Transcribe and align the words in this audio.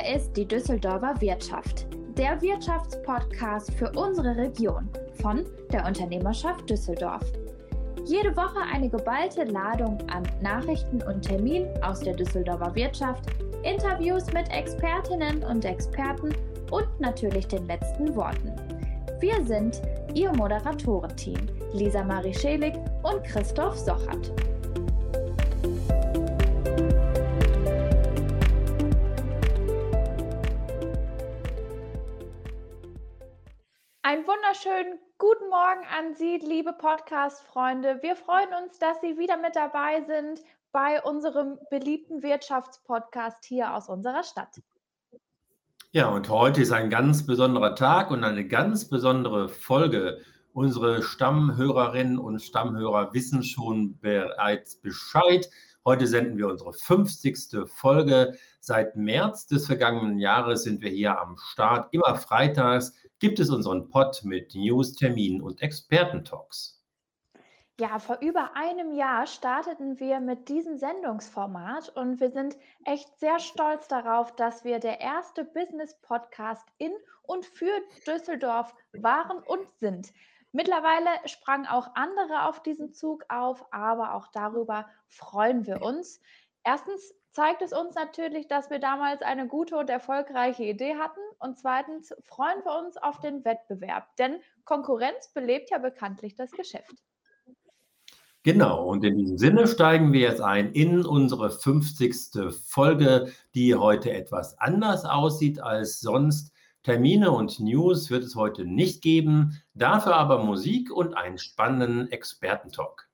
Hier 0.00 0.16
ist 0.16 0.34
die 0.34 0.46
Düsseldorfer 0.46 1.20
Wirtschaft, 1.20 1.86
der 2.16 2.40
Wirtschaftspodcast 2.40 3.72
für 3.74 3.90
unsere 3.92 4.34
Region 4.34 4.88
von 5.20 5.44
der 5.72 5.84
Unternehmerschaft 5.84 6.70
Düsseldorf. 6.70 7.24
Jede 8.06 8.34
Woche 8.34 8.60
eine 8.72 8.88
geballte 8.88 9.44
Ladung 9.44 9.98
an 10.10 10.22
Nachrichten 10.40 11.02
und 11.02 11.22
Terminen 11.22 11.68
aus 11.82 12.00
der 12.00 12.14
Düsseldorfer 12.14 12.74
Wirtschaft, 12.74 13.24
Interviews 13.62 14.24
mit 14.32 14.50
Expertinnen 14.50 15.42
und 15.42 15.64
Experten 15.66 16.34
und 16.70 16.88
natürlich 16.98 17.46
den 17.48 17.66
letzten 17.66 18.14
Worten. 18.16 18.52
Wir 19.18 19.44
sind 19.44 19.82
Ihr 20.14 20.32
Moderatorenteam, 20.32 21.46
Lisa 21.74 22.02
Marie 22.04 22.34
Schelig 22.34 22.74
und 23.02 23.22
Christoph 23.24 23.76
Sochert. 23.76 24.32
Wunderschönen 34.50 34.98
guten 35.16 35.48
Morgen 35.48 35.84
an 35.96 36.16
Sie, 36.16 36.38
liebe 36.38 36.72
Podcast-Freunde. 36.72 38.00
Wir 38.02 38.16
freuen 38.16 38.48
uns, 38.64 38.80
dass 38.80 39.00
Sie 39.00 39.16
wieder 39.16 39.36
mit 39.36 39.54
dabei 39.54 40.02
sind 40.08 40.40
bei 40.72 41.00
unserem 41.02 41.56
beliebten 41.70 42.24
Wirtschaftspodcast 42.24 43.44
hier 43.44 43.72
aus 43.72 43.88
unserer 43.88 44.24
Stadt. 44.24 44.60
Ja, 45.92 46.08
und 46.08 46.28
heute 46.28 46.62
ist 46.62 46.72
ein 46.72 46.90
ganz 46.90 47.24
besonderer 47.24 47.76
Tag 47.76 48.10
und 48.10 48.24
eine 48.24 48.44
ganz 48.44 48.88
besondere 48.88 49.48
Folge. 49.48 50.18
Unsere 50.52 51.04
Stammhörerinnen 51.04 52.18
und 52.18 52.42
Stammhörer 52.42 53.14
wissen 53.14 53.44
schon 53.44 54.00
bereits 54.00 54.80
Bescheid. 54.80 55.48
Heute 55.84 56.08
senden 56.08 56.38
wir 56.38 56.48
unsere 56.48 56.72
50. 56.72 57.68
Folge. 57.72 58.36
Seit 58.58 58.96
März 58.96 59.46
des 59.46 59.66
vergangenen 59.66 60.18
Jahres 60.18 60.64
sind 60.64 60.82
wir 60.82 60.90
hier 60.90 61.20
am 61.20 61.36
Start. 61.38 61.94
Immer 61.94 62.16
freitags 62.16 62.94
gibt 63.20 63.38
es 63.38 63.50
unseren 63.50 63.88
Pod 63.88 64.22
mit 64.24 64.54
News, 64.54 64.94
Terminen 64.94 65.40
und 65.40 65.62
Expertentalks. 65.62 66.80
Ja, 67.78 67.98
vor 67.98 68.18
über 68.20 68.56
einem 68.56 68.92
Jahr 68.92 69.26
starteten 69.26 69.98
wir 70.00 70.20
mit 70.20 70.48
diesem 70.50 70.76
Sendungsformat 70.76 71.88
und 71.96 72.20
wir 72.20 72.30
sind 72.30 72.56
echt 72.84 73.18
sehr 73.18 73.38
stolz 73.38 73.88
darauf, 73.88 74.34
dass 74.36 74.64
wir 74.64 74.80
der 74.80 75.00
erste 75.00 75.44
Business-Podcast 75.44 76.66
in 76.76 76.92
und 77.22 77.46
für 77.46 77.72
Düsseldorf 78.06 78.74
waren 78.92 79.38
und 79.38 79.66
sind. 79.78 80.12
Mittlerweile 80.52 81.08
sprangen 81.26 81.66
auch 81.66 81.94
andere 81.94 82.48
auf 82.48 82.62
diesen 82.62 82.92
Zug 82.92 83.24
auf, 83.28 83.64
aber 83.72 84.14
auch 84.14 84.26
darüber 84.28 84.86
freuen 85.06 85.66
wir 85.66 85.80
uns. 85.80 86.20
Erstens 86.64 87.14
zeigt 87.32 87.62
es 87.62 87.72
uns 87.72 87.94
natürlich, 87.94 88.48
dass 88.48 88.70
wir 88.70 88.78
damals 88.78 89.22
eine 89.22 89.46
gute 89.46 89.76
und 89.76 89.90
erfolgreiche 89.90 90.64
Idee 90.64 90.96
hatten. 90.96 91.20
Und 91.38 91.58
zweitens 91.58 92.14
freuen 92.24 92.64
wir 92.64 92.78
uns 92.78 92.96
auf 92.96 93.20
den 93.20 93.44
Wettbewerb, 93.44 94.16
denn 94.16 94.40
Konkurrenz 94.64 95.28
belebt 95.32 95.70
ja 95.70 95.78
bekanntlich 95.78 96.34
das 96.34 96.50
Geschäft. 96.50 96.94
Genau, 98.42 98.86
und 98.86 99.04
in 99.04 99.18
diesem 99.18 99.36
Sinne 99.36 99.66
steigen 99.66 100.14
wir 100.14 100.20
jetzt 100.20 100.40
ein 100.40 100.72
in 100.72 101.04
unsere 101.04 101.50
50. 101.50 102.54
Folge, 102.64 103.30
die 103.54 103.74
heute 103.74 104.12
etwas 104.12 104.58
anders 104.58 105.04
aussieht 105.04 105.60
als 105.60 106.00
sonst. 106.00 106.54
Termine 106.82 107.32
und 107.32 107.60
News 107.60 108.10
wird 108.10 108.24
es 108.24 108.36
heute 108.36 108.64
nicht 108.64 109.02
geben, 109.02 109.60
dafür 109.74 110.16
aber 110.16 110.42
Musik 110.42 110.90
und 110.90 111.12
einen 111.12 111.36
spannenden 111.36 112.10
Expertentalk. 112.10 113.09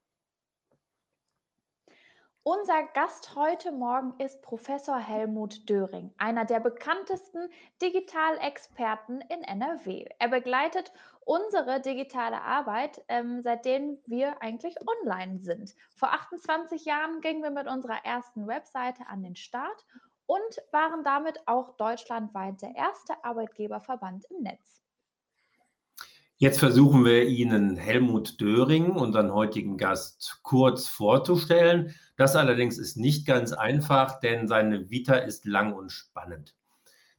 Unser 2.49 2.85
Gast 2.95 3.35
heute 3.35 3.73
Morgen 3.73 4.15
ist 4.21 4.41
Professor 4.41 5.01
Helmut 5.01 5.69
Döring, 5.69 6.15
einer 6.17 6.45
der 6.45 6.61
bekanntesten 6.61 7.49
Digitalexperten 7.83 9.21
in 9.23 9.43
NRW. 9.43 10.07
Er 10.21 10.29
begleitet 10.29 10.93
unsere 11.25 11.81
digitale 11.81 12.41
Arbeit, 12.41 13.03
ähm, 13.09 13.43
seitdem 13.43 13.99
wir 14.07 14.41
eigentlich 14.41 14.77
online 14.87 15.41
sind. 15.41 15.75
Vor 15.97 16.13
28 16.13 16.85
Jahren 16.85 17.21
gingen 17.21 17.43
wir 17.43 17.51
mit 17.51 17.67
unserer 17.67 18.05
ersten 18.05 18.47
Webseite 18.47 19.03
an 19.09 19.25
den 19.25 19.35
Start 19.35 19.85
und 20.27 20.63
waren 20.71 21.03
damit 21.03 21.41
auch 21.49 21.77
deutschlandweit 21.77 22.63
der 22.63 22.77
erste 22.77 23.25
Arbeitgeberverband 23.25 24.25
im 24.31 24.45
Netz. 24.45 24.86
Jetzt 26.39 26.59
versuchen 26.59 27.07
wir 27.07 27.27
Ihnen 27.27 27.79
Helmut 27.79 28.43
Döring, 28.43 28.91
unseren 28.91 29.33
heutigen 29.33 29.79
Gast, 29.79 30.41
kurz 30.43 30.87
vorzustellen. 30.87 31.95
Das 32.19 32.37
allerdings 32.37 32.77
ist 32.77 32.99
nicht 32.99 33.27
ganz 33.27 33.55
einfach, 33.55 34.21
denn 34.21 34.47
seine 34.47 34.91
Vita 34.91 35.15
ist 35.15 35.47
lang 35.47 35.73
und 35.73 35.91
spannend. 35.91 36.55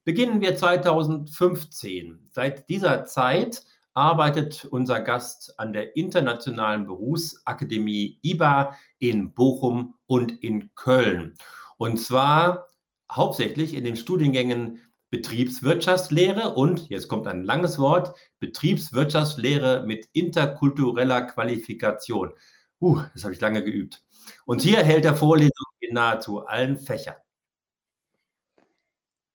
Beginnen 0.03 0.39
wir 0.39 0.55
2015. 0.55 2.29
Seit 2.29 2.69
dieser 2.69 3.05
Zeit 3.05 3.63
arbeitet 3.95 4.65
unser 4.65 5.01
Gast 5.01 5.59
an 5.59 5.73
der 5.73 5.97
Internationalen 5.97 6.85
Berufsakademie 6.85 8.19
IBA 8.21 8.77
in 8.99 9.33
Bochum 9.33 9.95
und 10.05 10.43
in 10.43 10.69
Köln. 10.75 11.33
Und 11.77 11.97
zwar 11.99 12.67
hauptsächlich 13.11 13.73
in 13.73 13.83
den 13.83 13.95
Studiengängen 13.95 14.79
Betriebswirtschaftslehre 15.09 16.55
und, 16.55 16.89
jetzt 16.89 17.07
kommt 17.07 17.27
ein 17.27 17.43
langes 17.43 17.79
Wort, 17.79 18.15
Betriebswirtschaftslehre 18.39 19.85
mit 19.85 20.07
interkultureller 20.13 21.21
Qualifikation. 21.23 22.33
Uh, 22.79 23.01
das 23.13 23.23
habe 23.23 23.33
ich 23.33 23.41
lange 23.41 23.63
geübt. 23.63 24.03
Und 24.45 24.61
hier 24.61 24.83
hält 24.83 25.05
er 25.05 25.15
Vorlesungen 25.15 25.77
in 25.79 25.93
nahezu 25.93 26.45
allen 26.45 26.77
Fächern. 26.77 27.15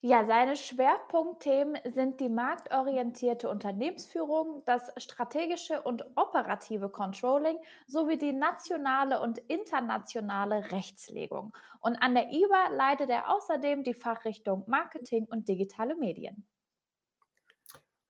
Ja, 0.04 0.26
seine 0.26 0.56
Schwerpunktthemen 0.56 1.78
sind 1.94 2.18
die 2.18 2.28
marktorientierte 2.28 3.48
Unternehmensführung, 3.48 4.64
das 4.66 4.82
strategische 4.96 5.80
und 5.80 6.04
operative 6.16 6.88
Controlling 6.88 7.56
sowie 7.86 8.18
die 8.18 8.32
nationale 8.32 9.20
und 9.20 9.38
internationale 9.46 10.72
Rechtslegung. 10.72 11.56
Und 11.78 11.94
an 12.02 12.14
der 12.14 12.32
IBA 12.32 12.70
leitet 12.76 13.10
er 13.10 13.32
außerdem 13.32 13.84
die 13.84 13.94
Fachrichtung 13.94 14.64
Marketing 14.66 15.26
und 15.26 15.46
digitale 15.46 15.94
Medien. 15.94 16.48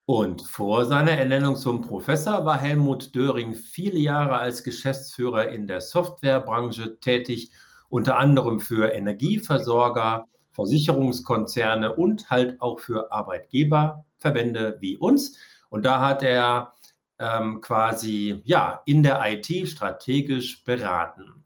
Und 0.07 0.41
vor 0.41 0.87
seiner 0.87 1.13
Ernennung 1.13 1.57
zum 1.57 1.83
Professor 1.83 2.47
war 2.47 2.59
Helmut 2.59 3.15
Döring 3.15 3.53
viele 3.53 3.99
Jahre 3.99 4.39
als 4.39 4.65
Geschäftsführer 4.65 5.51
in 5.51 5.67
der 5.67 5.83
Softwarebranche 5.83 6.99
tätig, 7.01 7.53
unter 7.91 8.17
anderem 8.17 8.61
für 8.61 8.91
Energieversorger, 8.95 10.27
Versicherungskonzerne 10.53 11.95
und 11.95 12.31
halt 12.31 12.61
auch 12.61 12.81
für 12.81 13.11
Arbeitgeberverbände 13.13 14.77
wie 14.81 14.97
uns. 14.97 15.39
Und 15.71 15.85
da 15.85 16.01
hat 16.01 16.23
er 16.23 16.73
ähm, 17.19 17.61
quasi 17.61 18.43
ja 18.45 18.83
in 18.85 19.03
der 19.03 19.21
IT 19.25 19.69
strategisch 19.69 20.65
beraten. 20.65 21.45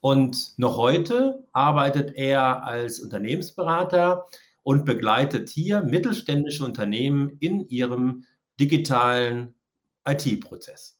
Und 0.00 0.58
noch 0.58 0.76
heute 0.76 1.44
arbeitet 1.52 2.14
er 2.16 2.64
als 2.64 3.00
Unternehmensberater 3.00 4.26
und 4.62 4.84
begleitet 4.84 5.48
hier 5.48 5.82
mittelständische 5.82 6.64
Unternehmen 6.64 7.36
in 7.40 7.68
ihrem 7.68 8.24
digitalen 8.58 9.54
IT-Prozess. 10.06 10.98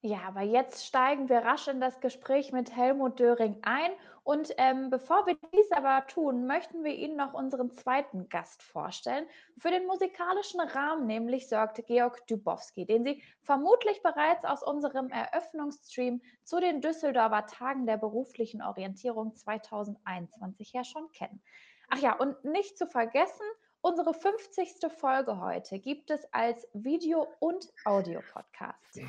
Ja, 0.00 0.20
aber 0.28 0.42
jetzt 0.42 0.86
steigen 0.86 1.28
wir 1.28 1.38
rasch 1.38 1.66
in 1.68 1.80
das 1.80 2.00
Gespräch 2.00 2.52
mit 2.52 2.74
Helmut 2.74 3.18
Döring 3.18 3.56
ein. 3.62 3.90
Und 4.26 4.52
ähm, 4.56 4.90
bevor 4.90 5.24
wir 5.28 5.36
dies 5.54 5.70
aber 5.70 6.04
tun, 6.08 6.48
möchten 6.48 6.82
wir 6.82 6.92
Ihnen 6.92 7.14
noch 7.14 7.32
unseren 7.32 7.70
zweiten 7.76 8.28
Gast 8.28 8.60
vorstellen. 8.60 9.24
Für 9.56 9.70
den 9.70 9.86
musikalischen 9.86 10.58
Rahmen 10.58 11.06
nämlich 11.06 11.48
sorgt 11.48 11.86
Georg 11.86 12.26
Dubowski, 12.26 12.86
den 12.86 13.04
Sie 13.04 13.22
vermutlich 13.42 14.02
bereits 14.02 14.44
aus 14.44 14.64
unserem 14.64 15.10
Eröffnungsstream 15.10 16.20
zu 16.42 16.58
den 16.58 16.80
Düsseldorfer 16.80 17.46
Tagen 17.46 17.86
der 17.86 17.98
beruflichen 17.98 18.62
Orientierung 18.62 19.36
2021 19.36 20.72
ja 20.72 20.82
schon 20.82 21.08
kennen. 21.12 21.40
Ach 21.88 21.98
ja, 21.98 22.16
und 22.16 22.44
nicht 22.44 22.76
zu 22.76 22.88
vergessen, 22.88 23.46
unsere 23.80 24.12
50. 24.12 24.90
Folge 24.90 25.40
heute 25.40 25.78
gibt 25.78 26.10
es 26.10 26.26
als 26.32 26.66
Video- 26.72 27.28
und 27.38 27.72
Audio-Podcast. 27.84 29.02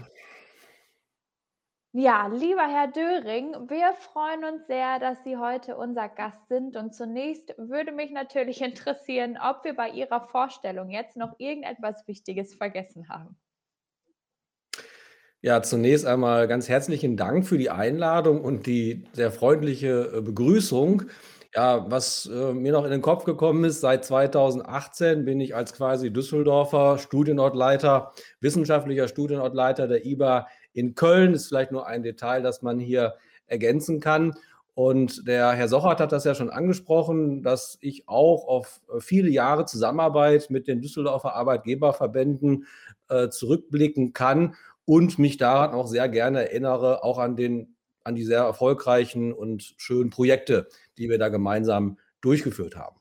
Ja, 1.93 2.27
lieber 2.27 2.67
Herr 2.67 2.87
Döring, 2.87 3.53
wir 3.69 3.93
freuen 4.13 4.43
uns 4.43 4.67
sehr, 4.67 4.99
dass 4.99 5.23
Sie 5.23 5.37
heute 5.37 5.77
unser 5.77 6.09
Gast 6.09 6.47
sind. 6.49 6.75
Und 6.75 6.93
zunächst 6.93 7.55
würde 7.57 7.91
mich 7.91 8.11
natürlich 8.11 8.61
interessieren, 8.63 9.37
ob 9.41 9.63
wir 9.63 9.75
bei 9.75 9.89
Ihrer 9.89 10.27
Vorstellung 10.27 10.89
jetzt 10.89 11.15
noch 11.15 11.33
irgendetwas 11.37 12.05
Wichtiges 12.07 12.55
vergessen 12.55 13.09
haben. 13.09 13.37
Ja, 15.41 15.61
zunächst 15.61 16.05
einmal 16.05 16.47
ganz 16.47 16.67
herzlichen 16.67 17.15
Dank 17.15 17.47
für 17.47 17.57
die 17.57 17.69
Einladung 17.69 18.41
und 18.41 18.65
die 18.65 19.05
sehr 19.13 19.31
freundliche 19.31 20.11
äh, 20.17 20.21
Begrüßung. 20.21 21.03
Ja, 21.55 21.89
was 21.89 22.25
äh, 22.25 22.53
mir 22.53 22.73
noch 22.73 22.83
in 22.83 22.91
den 22.91 23.01
Kopf 23.01 23.23
gekommen 23.23 23.63
ist, 23.63 23.79
seit 23.81 24.03
2018 24.03 25.25
bin 25.25 25.39
ich 25.39 25.55
als 25.55 25.73
quasi 25.73 26.11
Düsseldorfer 26.11 26.97
Studienortleiter, 26.97 28.11
wissenschaftlicher 28.41 29.07
Studienortleiter 29.07 29.87
der 29.87 30.05
IBA 30.05 30.47
in 30.73 30.95
Köln. 30.95 31.33
Ist 31.33 31.47
vielleicht 31.47 31.71
nur 31.71 31.87
ein 31.87 32.03
Detail, 32.03 32.41
das 32.41 32.61
man 32.61 32.79
hier 32.79 33.15
ergänzen 33.47 33.99
kann. 33.99 34.33
Und 34.77 35.27
der 35.27 35.53
Herr 35.53 35.69
Sochert 35.69 35.99
hat 35.99 36.11
das 36.11 36.23
ja 36.23 36.35
schon 36.35 36.51
angesprochen, 36.51 37.41
dass 37.41 37.79
ich 37.81 38.07
auch 38.07 38.47
auf 38.47 38.79
viele 38.99 39.29
Jahre 39.29 39.65
Zusammenarbeit 39.65 40.51
mit 40.51 40.67
den 40.67 40.81
Düsseldorfer 40.81 41.33
Arbeitgeberverbänden 41.33 42.67
äh, 43.09 43.29
zurückblicken 43.29 44.13
kann 44.13 44.55
und 44.85 45.17
mich 45.17 45.37
daran 45.37 45.71
auch 45.71 45.87
sehr 45.87 46.07
gerne 46.09 46.47
erinnere, 46.49 47.03
auch 47.03 47.17
an, 47.17 47.35
den, 47.35 47.75
an 48.03 48.13
die 48.13 48.23
sehr 48.23 48.41
erfolgreichen 48.41 49.33
und 49.33 49.73
schönen 49.77 50.11
Projekte, 50.11 50.67
die 50.99 51.09
wir 51.09 51.17
da 51.17 51.29
gemeinsam 51.29 51.97
durchgeführt 52.21 52.75
haben. 52.75 52.96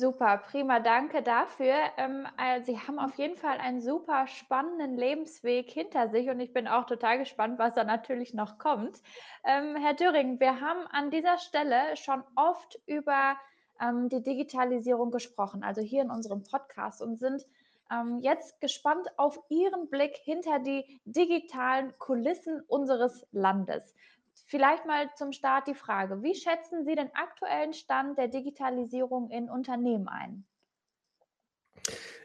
Super, 0.00 0.38
prima, 0.38 0.78
danke 0.78 1.24
dafür. 1.24 1.74
Ähm, 1.96 2.24
äh, 2.40 2.62
Sie 2.62 2.78
haben 2.78 3.00
auf 3.00 3.18
jeden 3.18 3.36
Fall 3.36 3.58
einen 3.58 3.80
super 3.80 4.28
spannenden 4.28 4.96
Lebensweg 4.96 5.68
hinter 5.68 6.08
sich 6.08 6.30
und 6.30 6.38
ich 6.38 6.52
bin 6.52 6.68
auch 6.68 6.84
total 6.84 7.18
gespannt, 7.18 7.58
was 7.58 7.74
da 7.74 7.82
natürlich 7.82 8.32
noch 8.32 8.58
kommt. 8.58 9.02
Ähm, 9.42 9.74
Herr 9.74 9.94
Döring, 9.94 10.38
wir 10.38 10.60
haben 10.60 10.86
an 10.92 11.10
dieser 11.10 11.36
Stelle 11.38 11.96
schon 11.96 12.22
oft 12.36 12.78
über 12.86 13.36
ähm, 13.80 14.08
die 14.08 14.22
Digitalisierung 14.22 15.10
gesprochen, 15.10 15.64
also 15.64 15.80
hier 15.80 16.02
in 16.02 16.12
unserem 16.12 16.44
Podcast 16.44 17.02
und 17.02 17.18
sind 17.18 17.44
ähm, 17.90 18.20
jetzt 18.20 18.60
gespannt 18.60 19.08
auf 19.16 19.40
Ihren 19.48 19.90
Blick 19.90 20.16
hinter 20.22 20.60
die 20.60 21.00
digitalen 21.06 21.92
Kulissen 21.98 22.62
unseres 22.68 23.26
Landes. 23.32 23.96
Vielleicht 24.46 24.86
mal 24.86 25.10
zum 25.16 25.32
Start 25.32 25.66
die 25.66 25.74
Frage, 25.74 26.22
wie 26.22 26.34
schätzen 26.34 26.84
Sie 26.84 26.94
den 26.94 27.14
aktuellen 27.14 27.72
Stand 27.72 28.18
der 28.18 28.28
Digitalisierung 28.28 29.30
in 29.30 29.48
Unternehmen 29.50 30.08
ein? 30.08 30.46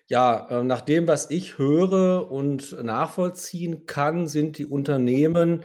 Ja, 0.07 0.47
äh, 0.49 0.63
nach 0.63 0.81
dem, 0.81 1.07
was 1.07 1.29
ich 1.29 1.57
höre 1.57 2.31
und 2.31 2.83
nachvollziehen 2.83 3.85
kann, 3.85 4.27
sind 4.27 4.57
die 4.57 4.65
Unternehmen 4.65 5.63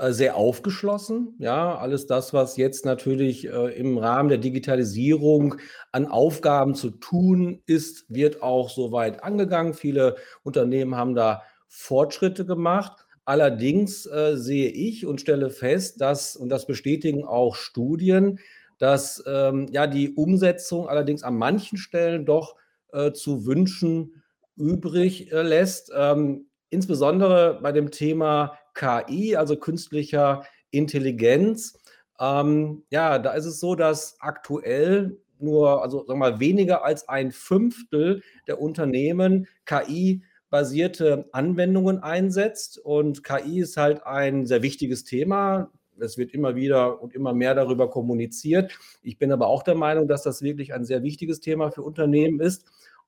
äh, 0.00 0.12
sehr 0.12 0.36
aufgeschlossen. 0.36 1.34
Ja, 1.38 1.76
alles 1.76 2.06
das, 2.06 2.32
was 2.32 2.56
jetzt 2.56 2.86
natürlich 2.86 3.46
äh, 3.46 3.78
im 3.78 3.98
Rahmen 3.98 4.30
der 4.30 4.38
Digitalisierung 4.38 5.56
an 5.92 6.06
Aufgaben 6.06 6.74
zu 6.74 6.90
tun 6.90 7.62
ist, 7.66 8.06
wird 8.08 8.42
auch 8.42 8.70
soweit 8.70 9.22
angegangen. 9.22 9.74
Viele 9.74 10.16
Unternehmen 10.42 10.94
haben 10.94 11.14
da 11.14 11.42
Fortschritte 11.68 12.46
gemacht. 12.46 13.06
Allerdings 13.24 14.06
äh, 14.06 14.36
sehe 14.36 14.70
ich 14.70 15.06
und 15.06 15.20
stelle 15.20 15.50
fest, 15.50 16.00
dass, 16.00 16.36
und 16.36 16.48
das 16.48 16.66
bestätigen 16.66 17.24
auch 17.24 17.54
Studien, 17.54 18.40
dass 18.78 19.22
ähm, 19.26 19.66
ja 19.70 19.86
die 19.86 20.14
Umsetzung 20.14 20.88
allerdings 20.88 21.22
an 21.22 21.36
manchen 21.36 21.78
Stellen 21.78 22.24
doch 22.24 22.56
äh, 22.92 23.12
zu 23.12 23.46
wünschen 23.46 24.22
übrig 24.56 25.32
äh, 25.32 25.42
lässt. 25.42 25.92
Ähm, 25.94 26.46
insbesondere 26.70 27.60
bei 27.62 27.72
dem 27.72 27.90
Thema 27.90 28.58
KI, 28.74 29.36
also 29.36 29.56
künstlicher 29.56 30.44
Intelligenz. 30.70 31.78
Ähm, 32.18 32.84
ja, 32.90 33.18
da 33.18 33.32
ist 33.32 33.46
es 33.46 33.60
so, 33.60 33.74
dass 33.74 34.16
aktuell 34.20 35.18
nur, 35.38 35.82
also 35.82 35.98
sagen 35.98 36.20
wir 36.20 36.30
mal, 36.30 36.40
weniger 36.40 36.84
als 36.84 37.08
ein 37.08 37.32
Fünftel 37.32 38.22
der 38.46 38.60
Unternehmen 38.60 39.46
KI 39.64 40.22
basierte 40.50 41.28
Anwendungen 41.32 42.02
einsetzt. 42.02 42.78
Und 42.78 43.24
KI 43.24 43.60
ist 43.60 43.76
halt 43.76 44.04
ein 44.04 44.46
sehr 44.46 44.62
wichtiges 44.62 45.04
Thema. 45.04 45.70
Es 45.98 46.18
wird 46.18 46.32
immer 46.32 46.54
wieder 46.56 47.00
und 47.00 47.14
immer 47.14 47.32
mehr 47.32 47.54
darüber 47.54 47.88
kommuniziert. 47.88 48.76
Ich 49.02 49.18
bin 49.18 49.32
aber 49.32 49.46
auch 49.46 49.62
der 49.62 49.74
Meinung, 49.74 50.08
dass 50.08 50.22
das 50.22 50.42
wirklich 50.42 50.74
ein 50.74 50.84
sehr 50.84 51.02
wichtiges 51.02 51.40
Thema 51.40 51.70
für 51.70 51.82
Unternehmen 51.82 52.40
ist. 52.40 52.64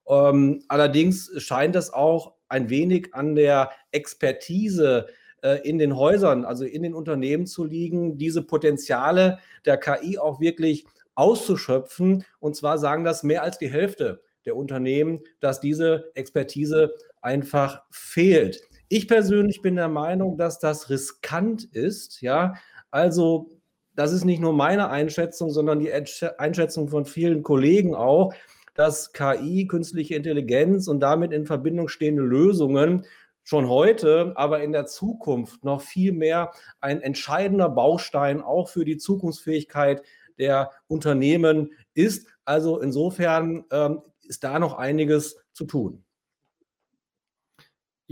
Ähm, 0.09 0.63
allerdings 0.69 1.31
scheint 1.39 1.77
es 1.77 1.93
auch 1.93 2.35
ein 2.49 2.71
wenig 2.71 3.15
an 3.15 3.35
der 3.35 3.71
Expertise 3.93 5.07
äh, 5.43 5.67
in 5.69 5.79
den 5.79 5.97
Häusern, 5.97 6.45
also 6.45 6.65
in 6.65 6.83
den 6.83 6.95
Unternehmen 6.95 7.47
zu 7.47 7.65
liegen, 7.65 8.19
diese 8.19 8.43
Potenziale 8.43 9.39
der 9.65 9.79
KI 9.79 10.19
auch 10.19 10.41
wirklich 10.41 10.85
auszuschöpfen. 11.15 12.25
Und 12.41 12.57
zwar 12.57 12.79
sagen 12.79 13.05
das 13.05 13.23
mehr 13.23 13.43
als 13.43 13.59
die 13.59 13.71
Hälfte 13.71 14.23
der 14.45 14.57
Unternehmen, 14.57 15.21
dass 15.41 15.61
diese 15.61 16.11
Expertise 16.15 16.95
einfach 17.23 17.83
fehlt. 17.91 18.61
Ich 18.89 19.09
persönlich 19.09 19.63
bin 19.63 19.77
der 19.77 19.89
Meinung, 19.89 20.37
dass 20.37 20.59
das 20.59 20.91
riskant 20.91 21.65
ist. 21.65 22.21
Ja, 22.21 22.55
also 22.91 23.51
das 23.95 24.13
ist 24.13 24.25
nicht 24.25 24.41
nur 24.41 24.53
meine 24.53 24.91
Einschätzung, 24.91 25.51
sondern 25.51 25.81
die 25.81 25.93
Einschätzung 25.93 26.89
von 26.89 27.05
vielen 27.05 27.43
Kollegen 27.43 27.95
auch, 27.95 28.35
dass 28.75 29.13
KI, 29.13 29.67
künstliche 29.67 30.15
Intelligenz 30.15 30.89
und 30.89 31.01
damit 31.01 31.33
in 31.33 31.47
Verbindung 31.47 31.89
stehende 31.89 32.23
Lösungen 32.23 33.07
schon 33.45 33.69
heute, 33.69 34.33
aber 34.37 34.63
in 34.63 34.73
der 34.73 34.87
Zukunft 34.87 35.65
noch 35.65 35.83
viel 35.83 36.13
mehr 36.13 36.53
ein 36.81 37.03
entscheidender 37.03 37.69
Baustein 37.69 38.41
auch 38.41 38.69
für 38.69 38.85
die 38.85 38.99
Zukunftsfähigkeit 38.99 40.03
der 40.39 40.71
Unternehmen 40.87 41.73
ist. 41.95 42.29
Also 42.45 42.81
insofern 42.81 43.65
ähm, 43.71 44.03
ist 44.23 44.45
da 44.45 44.59
noch 44.59 44.79
einiges 44.79 45.37
zu 45.53 45.65
tun. 45.65 46.05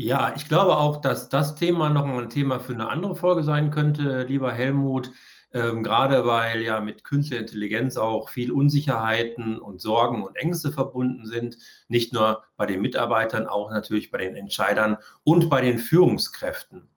Ja, 0.03 0.33
ich 0.35 0.49
glaube 0.49 0.79
auch, 0.79 1.03
dass 1.03 1.29
das 1.29 1.57
Thema 1.57 1.91
noch 1.91 2.07
ein 2.07 2.31
Thema 2.31 2.59
für 2.59 2.73
eine 2.73 2.89
andere 2.89 3.15
Folge 3.15 3.43
sein 3.43 3.71
könnte, 3.71 4.23
lieber 4.23 4.51
Helmut. 4.51 5.13
Ähm, 5.53 5.83
gerade 5.83 6.25
weil 6.25 6.63
ja 6.63 6.81
mit 6.81 7.05
künstlicher 7.05 7.43
Intelligenz 7.43 7.99
auch 7.99 8.31
viel 8.31 8.51
Unsicherheiten 8.51 9.59
und 9.59 9.83
Sorgen 9.83 10.23
und 10.23 10.37
Ängste 10.37 10.73
verbunden 10.73 11.27
sind. 11.27 11.59
Nicht 11.89 12.15
nur 12.15 12.45
bei 12.57 12.65
den 12.65 12.81
Mitarbeitern, 12.81 13.47
auch 13.47 13.71
natürlich 13.71 14.11
bei 14.11 14.17
den 14.17 14.37
Entscheidern 14.37 14.97
und 15.23 15.51
bei 15.51 15.61
den 15.61 15.79
Führungskräften. 15.79 16.89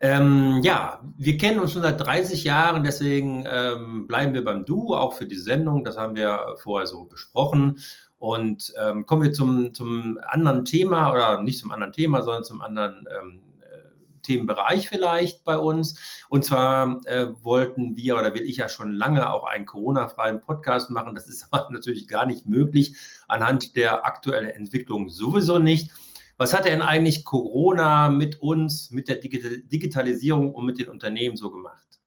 Ähm, 0.00 0.60
ja, 0.64 1.02
wir 1.16 1.36
kennen 1.36 1.60
uns 1.60 1.72
schon 1.72 1.82
seit 1.82 2.00
30 2.00 2.42
Jahren, 2.42 2.82
deswegen 2.82 3.44
ähm, 3.46 4.08
bleiben 4.08 4.34
wir 4.34 4.42
beim 4.42 4.64
Du, 4.64 4.92
auch 4.96 5.12
für 5.12 5.26
die 5.26 5.36
Sendung. 5.36 5.84
Das 5.84 5.96
haben 5.96 6.16
wir 6.16 6.56
vorher 6.60 6.88
so 6.88 7.04
besprochen. 7.04 7.78
Und 8.20 8.74
ähm, 8.78 9.06
kommen 9.06 9.22
wir 9.22 9.32
zum, 9.32 9.72
zum 9.72 10.20
anderen 10.22 10.66
Thema 10.66 11.10
oder 11.10 11.42
nicht 11.42 11.58
zum 11.58 11.70
anderen 11.72 11.94
Thema, 11.94 12.20
sondern 12.22 12.44
zum 12.44 12.60
anderen 12.60 13.08
ähm, 13.18 13.40
äh, 13.62 14.20
Themenbereich 14.20 14.90
vielleicht 14.90 15.42
bei 15.42 15.56
uns. 15.56 15.98
Und 16.28 16.44
zwar 16.44 17.00
äh, 17.06 17.28
wollten 17.42 17.96
wir 17.96 18.18
oder 18.18 18.34
will 18.34 18.42
ich 18.42 18.58
ja 18.58 18.68
schon 18.68 18.92
lange 18.92 19.32
auch 19.32 19.44
einen 19.44 19.64
Corona-freien 19.64 20.42
Podcast 20.42 20.90
machen. 20.90 21.14
Das 21.14 21.28
ist 21.28 21.46
aber 21.50 21.70
natürlich 21.70 22.08
gar 22.08 22.26
nicht 22.26 22.44
möglich 22.44 22.94
anhand 23.26 23.74
der 23.74 24.04
aktuellen 24.04 24.50
Entwicklung 24.50 25.08
sowieso 25.08 25.58
nicht. 25.58 25.90
Was 26.36 26.52
hat 26.52 26.66
denn 26.66 26.82
eigentlich 26.82 27.24
Corona 27.24 28.10
mit 28.10 28.42
uns, 28.42 28.90
mit 28.90 29.08
der 29.08 29.16
Digitalisierung 29.16 30.54
und 30.54 30.66
mit 30.66 30.78
den 30.78 30.90
Unternehmen 30.90 31.38
so 31.38 31.50
gemacht? 31.50 31.98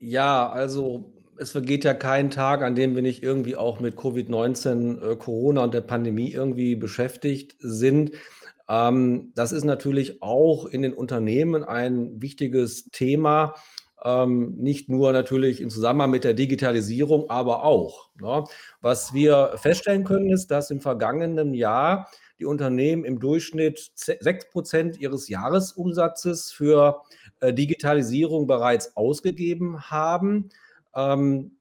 Ja, 0.00 0.48
also 0.50 1.12
es 1.38 1.52
vergeht 1.52 1.84
ja 1.84 1.94
kein 1.94 2.30
Tag, 2.30 2.62
an 2.62 2.74
dem 2.74 2.94
wir 2.94 3.02
nicht 3.02 3.22
irgendwie 3.22 3.56
auch 3.56 3.80
mit 3.80 3.96
Covid-19, 3.96 5.12
äh, 5.12 5.16
Corona 5.16 5.64
und 5.64 5.74
der 5.74 5.80
Pandemie 5.80 6.32
irgendwie 6.32 6.76
beschäftigt 6.76 7.56
sind. 7.58 8.12
Ähm, 8.68 9.32
das 9.34 9.52
ist 9.52 9.64
natürlich 9.64 10.22
auch 10.22 10.66
in 10.66 10.82
den 10.82 10.92
Unternehmen 10.92 11.64
ein 11.64 12.20
wichtiges 12.20 12.90
Thema. 12.90 13.54
Ähm, 14.04 14.54
nicht 14.56 14.88
nur 14.88 15.12
natürlich 15.12 15.60
im 15.60 15.70
Zusammenhang 15.70 16.10
mit 16.10 16.24
der 16.24 16.34
Digitalisierung, 16.34 17.30
aber 17.30 17.64
auch. 17.64 18.10
Ne? 18.20 18.44
Was 18.80 19.12
wir 19.12 19.54
feststellen 19.56 20.04
können, 20.04 20.30
ist, 20.30 20.48
dass 20.50 20.70
im 20.70 20.80
vergangenen 20.80 21.54
Jahr 21.54 22.08
die 22.38 22.44
Unternehmen 22.44 23.04
im 23.04 23.18
Durchschnitt 23.18 23.90
6 23.96 24.50
Prozent 24.50 25.00
ihres 25.00 25.28
Jahresumsatzes 25.28 26.52
für 26.52 27.02
äh, 27.40 27.52
Digitalisierung 27.52 28.46
bereits 28.46 28.96
ausgegeben 28.96 29.90
haben. 29.90 30.50
Ähm, 30.98 31.58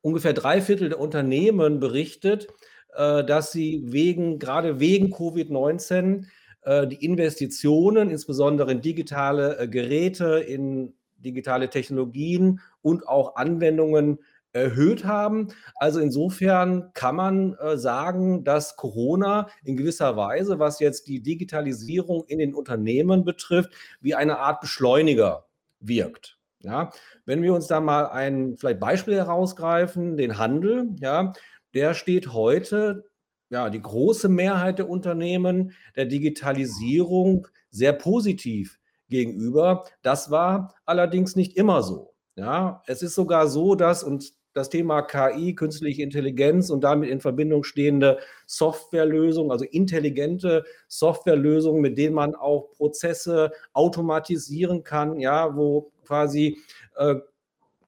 ungefähr 0.00 0.32
drei 0.32 0.60
Viertel 0.60 0.88
der 0.88 1.00
Unternehmen 1.00 1.78
berichtet, 1.78 2.48
äh, 2.94 3.24
dass 3.24 3.52
sie 3.52 3.82
wegen, 3.86 4.38
gerade 4.38 4.80
wegen 4.80 5.12
Covid-19 5.12 6.26
äh, 6.62 6.86
die 6.88 7.04
Investitionen, 7.04 8.10
insbesondere 8.10 8.72
in 8.72 8.80
digitale 8.80 9.58
äh, 9.58 9.68
Geräte, 9.68 10.38
in 10.40 10.94
digitale 11.16 11.70
Technologien 11.70 12.60
und 12.82 13.06
auch 13.08 13.36
Anwendungen 13.36 14.18
erhöht 14.52 15.04
haben. 15.04 15.48
Also 15.76 16.00
insofern 16.00 16.92
kann 16.94 17.16
man 17.16 17.54
äh, 17.54 17.76
sagen, 17.76 18.42
dass 18.42 18.76
Corona 18.76 19.48
in 19.64 19.76
gewisser 19.76 20.16
Weise, 20.16 20.58
was 20.58 20.80
jetzt 20.80 21.08
die 21.08 21.22
Digitalisierung 21.22 22.24
in 22.26 22.38
den 22.38 22.54
Unternehmen 22.54 23.24
betrifft, 23.24 23.70
wie 24.00 24.14
eine 24.14 24.38
Art 24.38 24.60
Beschleuniger 24.60 25.46
wirkt. 25.78 26.35
Ja, 26.60 26.90
wenn 27.24 27.42
wir 27.42 27.54
uns 27.54 27.66
da 27.66 27.80
mal 27.80 28.06
ein 28.06 28.56
vielleicht 28.56 28.80
Beispiel 28.80 29.14
herausgreifen, 29.16 30.16
den 30.16 30.38
Handel, 30.38 30.88
ja, 31.00 31.32
der 31.74 31.94
steht 31.94 32.32
heute, 32.32 33.04
ja, 33.50 33.70
die 33.70 33.82
große 33.82 34.28
Mehrheit 34.28 34.78
der 34.78 34.88
Unternehmen 34.88 35.72
der 35.94 36.06
Digitalisierung 36.06 37.46
sehr 37.70 37.92
positiv 37.92 38.78
gegenüber. 39.08 39.84
Das 40.02 40.30
war 40.30 40.74
allerdings 40.84 41.36
nicht 41.36 41.56
immer 41.56 41.82
so. 41.82 42.14
Ja, 42.34 42.82
es 42.86 43.02
ist 43.02 43.14
sogar 43.14 43.48
so, 43.48 43.74
dass, 43.74 44.02
und 44.02 44.32
das 44.52 44.70
Thema 44.70 45.02
KI, 45.02 45.54
künstliche 45.54 46.02
Intelligenz 46.02 46.70
und 46.70 46.82
damit 46.82 47.10
in 47.10 47.20
Verbindung 47.20 47.62
stehende 47.62 48.18
Softwarelösungen, 48.46 49.52
also 49.52 49.66
intelligente 49.66 50.64
Softwarelösungen, 50.88 51.82
mit 51.82 51.98
denen 51.98 52.14
man 52.14 52.34
auch 52.34 52.70
Prozesse 52.70 53.52
automatisieren 53.74 54.82
kann, 54.82 55.20
ja, 55.20 55.54
wo 55.54 55.92
quasi 56.06 56.58
äh, 56.96 57.16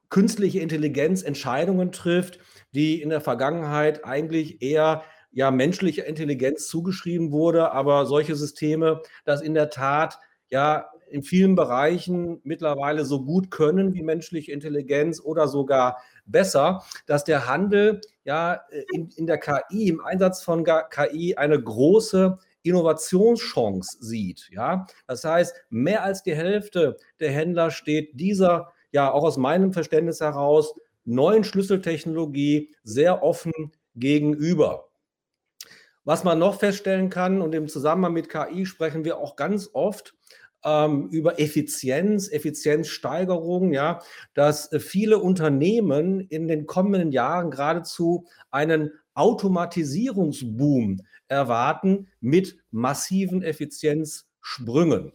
künstliche 0.09 0.59
Intelligenz 0.59 1.23
Entscheidungen 1.23 1.91
trifft, 1.91 2.39
die 2.71 3.01
in 3.01 3.09
der 3.09 3.21
Vergangenheit 3.21 4.05
eigentlich 4.05 4.61
eher 4.61 5.03
ja 5.31 5.51
menschlicher 5.51 6.05
Intelligenz 6.05 6.67
zugeschrieben 6.67 7.31
wurde, 7.31 7.71
aber 7.71 8.05
solche 8.05 8.35
Systeme 8.35 9.01
das 9.25 9.41
in 9.41 9.53
der 9.53 9.69
Tat 9.69 10.19
ja 10.49 10.89
in 11.09 11.23
vielen 11.23 11.55
Bereichen 11.55 12.39
mittlerweile 12.43 13.03
so 13.03 13.23
gut 13.23 13.51
können 13.51 13.93
wie 13.93 14.03
menschliche 14.03 14.51
Intelligenz 14.51 15.19
oder 15.19 15.47
sogar 15.47 15.97
besser, 16.25 16.83
dass 17.07 17.23
der 17.23 17.47
Handel 17.47 18.01
ja 18.23 18.61
in, 18.93 19.09
in 19.15 19.25
der 19.25 19.39
KI, 19.39 19.87
im 19.87 20.01
Einsatz 20.01 20.43
von 20.43 20.63
KI 20.63 21.35
eine 21.35 21.61
große 21.61 22.37
Innovationschance 22.69 23.97
sieht. 23.99 24.49
Ja? 24.51 24.87
Das 25.07 25.23
heißt, 25.23 25.55
mehr 25.69 26.03
als 26.03 26.23
die 26.23 26.35
Hälfte 26.35 26.97
der 27.19 27.31
Händler 27.31 27.71
steht 27.71 28.19
dieser, 28.19 28.71
ja 28.91 29.11
auch 29.11 29.23
aus 29.23 29.37
meinem 29.37 29.73
Verständnis 29.73 30.21
heraus, 30.21 30.75
neuen 31.05 31.43
Schlüsseltechnologie 31.43 32.73
sehr 32.83 33.23
offen 33.23 33.71
gegenüber. 33.95 34.89
Was 36.05 36.23
man 36.23 36.39
noch 36.39 36.59
feststellen 36.59 37.09
kann, 37.09 37.41
und 37.41 37.53
im 37.53 37.67
Zusammenhang 37.67 38.13
mit 38.13 38.29
KI 38.29 38.65
sprechen 38.65 39.03
wir 39.05 39.17
auch 39.17 39.35
ganz 39.35 39.69
oft 39.73 40.15
ähm, 40.63 41.09
über 41.09 41.39
Effizienz, 41.39 42.31
Effizienzsteigerung, 42.31 43.73
ja, 43.73 44.01
dass 44.33 44.71
äh, 44.71 44.79
viele 44.79 45.19
Unternehmen 45.19 46.19
in 46.21 46.47
den 46.47 46.65
kommenden 46.65 47.11
Jahren 47.11 47.51
geradezu 47.51 48.25
einen 48.51 48.91
Automatisierungsboom 49.13 51.01
erwarten 51.27 52.07
mit 52.19 52.57
massiven 52.71 53.41
Effizienzsprüngen. 53.41 55.11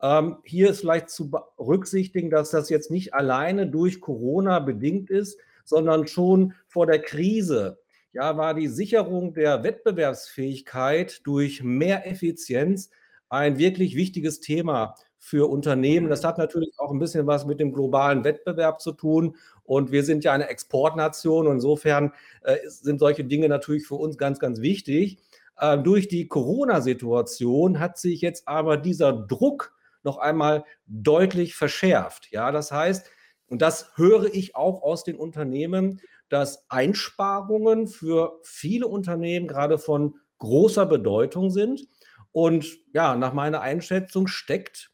Ähm, 0.00 0.38
hier 0.44 0.70
ist 0.70 0.80
vielleicht 0.80 1.10
zu 1.10 1.30
berücksichtigen, 1.30 2.30
dass 2.30 2.50
das 2.50 2.68
jetzt 2.70 2.90
nicht 2.90 3.14
alleine 3.14 3.66
durch 3.66 4.00
Corona 4.00 4.58
bedingt 4.58 5.10
ist, 5.10 5.38
sondern 5.64 6.06
schon 6.06 6.54
vor 6.66 6.86
der 6.86 7.00
Krise 7.00 7.78
ja, 8.12 8.36
war 8.36 8.54
die 8.54 8.68
Sicherung 8.68 9.32
der 9.32 9.62
Wettbewerbsfähigkeit 9.62 11.20
durch 11.24 11.62
mehr 11.62 12.06
Effizienz 12.06 12.90
ein 13.28 13.58
wirklich 13.58 13.96
wichtiges 13.96 14.40
Thema 14.40 14.94
für 15.24 15.48
Unternehmen. 15.48 16.08
Das 16.08 16.24
hat 16.24 16.36
natürlich 16.36 16.74
auch 16.78 16.90
ein 16.90 16.98
bisschen 16.98 17.28
was 17.28 17.46
mit 17.46 17.60
dem 17.60 17.72
globalen 17.72 18.24
Wettbewerb 18.24 18.80
zu 18.80 18.90
tun. 18.90 19.36
Und 19.62 19.92
wir 19.92 20.02
sind 20.02 20.24
ja 20.24 20.32
eine 20.32 20.48
Exportnation. 20.48 21.46
insofern 21.46 22.12
äh, 22.42 22.56
sind 22.66 22.98
solche 22.98 23.22
Dinge 23.22 23.48
natürlich 23.48 23.86
für 23.86 23.94
uns 23.94 24.18
ganz, 24.18 24.40
ganz 24.40 24.60
wichtig. 24.60 25.18
Äh, 25.58 25.78
durch 25.78 26.08
die 26.08 26.26
Corona-Situation 26.26 27.78
hat 27.78 27.98
sich 27.98 28.20
jetzt 28.20 28.48
aber 28.48 28.76
dieser 28.76 29.12
Druck 29.12 29.72
noch 30.02 30.18
einmal 30.18 30.64
deutlich 30.86 31.54
verschärft. 31.54 32.32
Ja, 32.32 32.50
das 32.50 32.72
heißt, 32.72 33.08
und 33.46 33.62
das 33.62 33.92
höre 33.94 34.24
ich 34.24 34.56
auch 34.56 34.82
aus 34.82 35.04
den 35.04 35.14
Unternehmen, 35.14 36.00
dass 36.30 36.68
Einsparungen 36.68 37.86
für 37.86 38.40
viele 38.42 38.88
Unternehmen 38.88 39.46
gerade 39.46 39.78
von 39.78 40.16
großer 40.38 40.84
Bedeutung 40.84 41.50
sind. 41.50 41.86
Und 42.32 42.66
ja, 42.92 43.14
nach 43.14 43.34
meiner 43.34 43.60
Einschätzung 43.60 44.26
steckt 44.26 44.91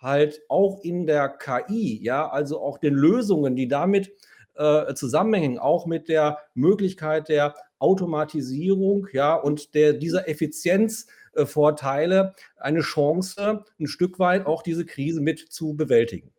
halt 0.00 0.42
auch 0.48 0.80
in 0.82 1.06
der 1.06 1.28
KI, 1.28 2.02
ja, 2.02 2.28
also 2.28 2.60
auch 2.60 2.78
den 2.78 2.94
Lösungen, 2.94 3.56
die 3.56 3.68
damit 3.68 4.12
äh, 4.54 4.94
zusammenhängen, 4.94 5.58
auch 5.58 5.86
mit 5.86 6.08
der 6.08 6.38
Möglichkeit 6.54 7.28
der 7.28 7.54
Automatisierung, 7.78 9.08
ja, 9.12 9.34
und 9.34 9.74
der, 9.74 9.94
dieser 9.94 10.28
Effizienzvorteile 10.28 12.34
eine 12.56 12.80
Chance, 12.80 13.64
ein 13.78 13.86
Stück 13.86 14.18
weit 14.18 14.46
auch 14.46 14.62
diese 14.62 14.84
Krise 14.84 15.20
mit 15.20 15.38
zu 15.38 15.74
bewältigen. 15.74 16.30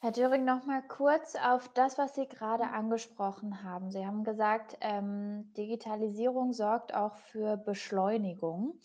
Herr 0.00 0.12
Döring, 0.12 0.44
noch 0.44 0.66
mal 0.66 0.82
kurz 0.86 1.34
auf 1.34 1.70
das, 1.72 1.96
was 1.96 2.14
Sie 2.14 2.28
gerade 2.28 2.64
angesprochen 2.64 3.62
haben. 3.62 3.90
Sie 3.90 4.04
haben 4.04 4.22
gesagt, 4.22 4.76
ähm, 4.82 5.50
Digitalisierung 5.56 6.52
sorgt 6.52 6.94
auch 6.94 7.16
für 7.16 7.56
Beschleunigung. 7.56 8.78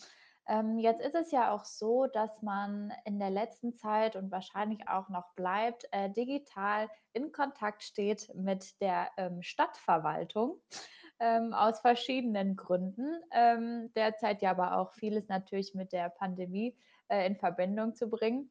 Ähm, 0.49 0.79
jetzt 0.79 1.01
ist 1.01 1.13
es 1.13 1.31
ja 1.31 1.51
auch 1.51 1.63
so, 1.63 2.07
dass 2.07 2.41
man 2.41 2.91
in 3.05 3.19
der 3.19 3.29
letzten 3.29 3.75
Zeit 3.75 4.15
und 4.15 4.31
wahrscheinlich 4.31 4.89
auch 4.89 5.07
noch 5.07 5.29
bleibt, 5.35 5.87
äh, 5.91 6.09
digital 6.09 6.89
in 7.13 7.31
Kontakt 7.31 7.83
steht 7.83 8.33
mit 8.33 8.81
der 8.81 9.09
ähm, 9.17 9.43
Stadtverwaltung 9.43 10.59
ähm, 11.19 11.53
aus 11.53 11.79
verschiedenen 11.81 12.55
Gründen. 12.55 13.21
Ähm, 13.31 13.91
derzeit 13.95 14.41
ja 14.41 14.49
aber 14.49 14.77
auch 14.77 14.91
vieles 14.93 15.27
natürlich 15.27 15.75
mit 15.75 15.93
der 15.93 16.09
Pandemie 16.09 16.75
äh, 17.09 17.27
in 17.27 17.35
Verbindung 17.35 17.93
zu 17.93 18.09
bringen. 18.09 18.49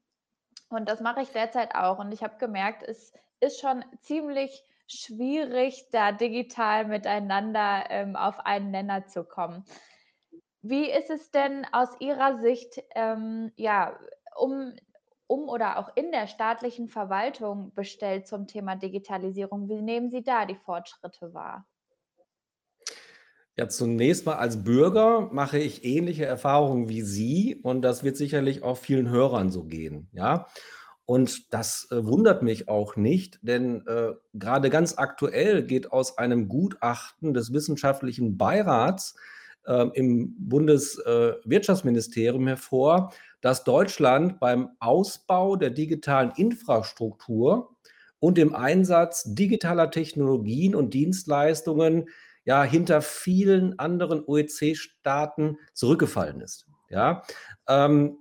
Und 0.69 0.89
das 0.89 1.01
mache 1.01 1.23
ich 1.23 1.31
derzeit 1.31 1.75
auch. 1.75 1.99
Und 1.99 2.13
ich 2.13 2.23
habe 2.23 2.39
gemerkt, 2.39 2.85
es 2.85 3.13
ist 3.41 3.61
schon 3.61 3.85
ziemlich 4.03 4.65
schwierig, 4.87 5.89
da 5.91 6.13
digital 6.13 6.85
miteinander 6.85 7.87
ähm, 7.91 8.15
auf 8.15 8.39
einen 8.39 8.71
Nenner 8.71 9.07
zu 9.07 9.25
kommen. 9.25 9.65
Wie 10.63 10.91
ist 10.91 11.11
es 11.11 11.31
denn 11.31 11.67
aus 11.73 11.89
Ihrer 12.01 12.41
Sicht, 12.41 12.83
ähm, 12.95 13.53
ja, 13.57 13.99
um, 14.37 14.73
um 15.27 15.49
oder 15.49 15.79
auch 15.79 15.91
in 15.95 16.11
der 16.11 16.27
staatlichen 16.27 16.89
Verwaltung 16.89 17.73
bestellt 17.75 18.27
zum 18.27 18.47
Thema 18.47 18.75
Digitalisierung? 18.75 19.69
Wie 19.69 19.83
nehmen 19.83 20.11
Sie 20.11 20.23
da 20.23 20.47
die 20.47 20.57
Fortschritte 20.57 21.33
wahr? 21.33 21.67
Ja, 23.57 23.69
zunächst 23.69 24.25
mal 24.25 24.37
als 24.37 24.63
Bürger 24.63 25.31
mache 25.33 25.59
ich 25.59 25.85
ähnliche 25.85 26.25
Erfahrungen 26.25 26.89
wie 26.89 27.03
Sie 27.03 27.57
und 27.63 27.83
das 27.83 28.05
wird 28.05 28.17
sicherlich 28.17 28.63
auch 28.63 28.77
vielen 28.77 29.11
Hörern 29.11 29.51
so 29.51 29.65
gehen, 29.65 30.09
ja. 30.13 30.47
Und 31.07 31.55
das 31.55 31.89
äh, 31.91 32.05
wundert 32.05 32.43
mich 32.43 32.69
auch 32.69 32.95
nicht, 32.95 33.39
denn 33.43 33.85
äh, 33.87 34.13
gerade 34.35 34.71
ganz 34.71 34.99
aktuell 34.99 35.65
geht 35.65 35.91
aus 35.91 36.19
einem 36.19 36.49
Gutachten 36.49 37.33
des 37.33 37.53
wissenschaftlichen 37.53 38.37
Beirats 38.37 39.17
im 39.95 40.35
Bundeswirtschaftsministerium 40.39 42.47
hervor, 42.47 43.13
dass 43.41 43.65
Deutschland 43.65 44.39
beim 44.41 44.71
Ausbau 44.81 45.57
der 45.57 45.71
digitalen 45.71 46.33
Infrastruktur 46.37 47.77
und 48.19 48.37
dem 48.39 48.55
Einsatz 48.55 49.25
digitaler 49.27 49.91
Technologien 49.91 50.75
und 50.75 50.95
Dienstleistungen 50.95 52.09
ja 52.45 52.65
hinter 52.65 53.03
vielen 53.03 53.79
anderen 53.79 54.25
OECD-Staaten 54.25 55.59
zurückgefallen 55.75 56.41
ist. 56.41 56.67
Ja, 56.91 57.23
ähm, 57.69 58.17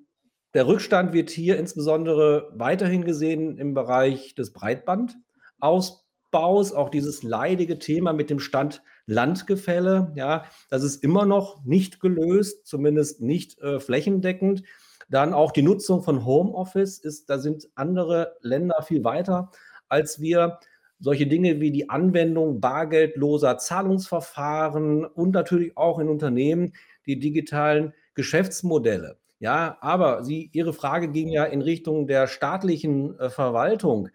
der 0.53 0.67
Rückstand 0.67 1.13
wird 1.13 1.29
hier 1.29 1.57
insbesondere 1.57 2.51
weiterhin 2.53 3.05
gesehen 3.05 3.57
im 3.57 3.73
Bereich 3.73 4.35
des 4.35 4.51
Breitbandausbaus, 4.53 6.73
auch 6.73 6.89
dieses 6.89 7.23
leidige 7.23 7.79
Thema 7.79 8.11
mit 8.11 8.29
dem 8.29 8.39
Stand 8.39 8.83
Landgefälle. 9.07 10.11
Ja, 10.15 10.45
das 10.69 10.83
ist 10.83 11.03
immer 11.03 11.25
noch 11.25 11.65
nicht 11.65 11.99
gelöst, 11.99 12.67
zumindest 12.67 13.21
nicht 13.21 13.59
äh, 13.59 13.79
flächendeckend. 13.79 14.63
Dann 15.09 15.33
auch 15.33 15.51
die 15.51 15.63
Nutzung 15.63 16.03
von 16.03 16.25
Homeoffice 16.25 16.99
ist, 16.99 17.29
da 17.29 17.39
sind 17.39 17.67
andere 17.75 18.35
Länder 18.41 18.83
viel 18.83 19.03
weiter 19.03 19.49
als 19.89 20.19
wir 20.19 20.59
solche 20.99 21.27
Dinge 21.27 21.59
wie 21.59 21.71
die 21.71 21.89
Anwendung 21.89 22.59
bargeldloser 22.59 23.57
Zahlungsverfahren 23.57 25.05
und 25.05 25.31
natürlich 25.31 25.77
auch 25.77 25.99
in 25.99 26.09
Unternehmen 26.09 26.73
die 27.05 27.19
digitalen 27.19 27.93
Geschäftsmodelle. 28.15 29.17
Ja, 29.39 29.77
aber 29.81 30.23
Sie, 30.23 30.49
Ihre 30.53 30.73
Frage 30.73 31.09
ging 31.09 31.29
ja 31.29 31.43
in 31.43 31.61
Richtung 31.61 32.07
der 32.07 32.25
staatlichen 32.25 33.17
äh, 33.19 33.29
Verwaltung. 33.29 34.09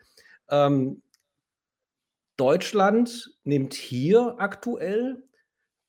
Ähm, 0.51 1.03
Deutschland 2.37 3.31
nimmt 3.45 3.75
hier 3.75 4.37
aktuell 4.39 5.23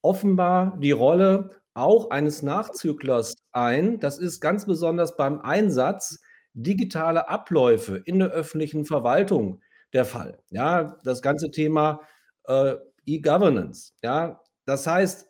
offenbar 0.01 0.77
die 0.79 0.91
Rolle 0.91 1.61
auch 1.73 2.11
eines 2.11 2.43
Nachzüglers 2.43 3.35
ein. 3.51 3.99
Das 3.99 4.19
ist 4.19 4.39
ganz 4.41 4.65
besonders 4.65 5.15
beim 5.15 5.39
Einsatz 5.41 6.19
digitaler 6.53 7.29
Abläufe 7.29 7.97
in 8.05 8.19
der 8.19 8.29
öffentlichen 8.29 8.85
Verwaltung 8.85 9.61
der 9.93 10.05
Fall. 10.05 10.39
Ja, 10.49 10.99
das 11.03 11.21
ganze 11.21 11.49
Thema 11.49 12.01
äh, 12.45 12.75
E-Governance. 13.05 13.93
Ja, 14.03 14.41
das 14.65 14.85
heißt, 14.85 15.27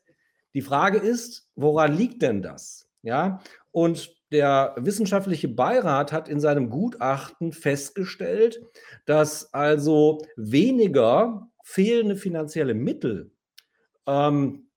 die 0.53 0.61
Frage 0.61 0.97
ist, 0.97 1.49
woran 1.55 1.93
liegt 1.93 2.21
denn 2.21 2.41
das? 2.41 2.87
Ja, 3.01 3.39
und 3.73 4.15
der 4.31 4.75
wissenschaftliche 4.77 5.47
Beirat 5.47 6.11
hat 6.13 6.29
in 6.29 6.39
seinem 6.39 6.69
Gutachten 6.69 7.51
festgestellt, 7.51 8.61
dass 9.05 9.53
also 9.53 10.25
weniger 10.37 11.49
fehlende 11.63 12.15
finanzielle 12.15 12.75
Mittel 12.75 13.31
ähm, 14.07 14.67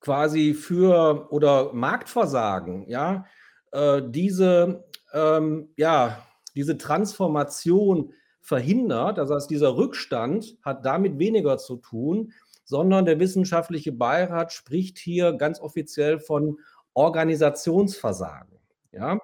quasi 0.00 0.54
für 0.54 1.32
oder 1.32 1.72
Marktversagen, 1.72 2.88
ja, 2.88 3.24
äh, 3.72 4.02
diese, 4.04 4.84
ähm, 5.14 5.70
ja, 5.76 6.22
diese 6.54 6.76
Transformation 6.76 8.12
verhindert. 8.42 9.18
Das 9.18 9.30
heißt, 9.30 9.50
dieser 9.50 9.76
Rückstand 9.76 10.58
hat 10.62 10.84
damit 10.84 11.18
weniger 11.18 11.56
zu 11.56 11.76
tun, 11.76 12.32
sondern 12.64 13.06
der 13.06 13.20
wissenschaftliche 13.20 13.92
Beirat 13.92 14.52
spricht 14.52 14.98
hier 14.98 15.32
ganz 15.32 15.60
offiziell 15.60 16.18
von 16.18 16.58
Organisationsversagen. 16.94 18.58
Ja? 18.92 19.18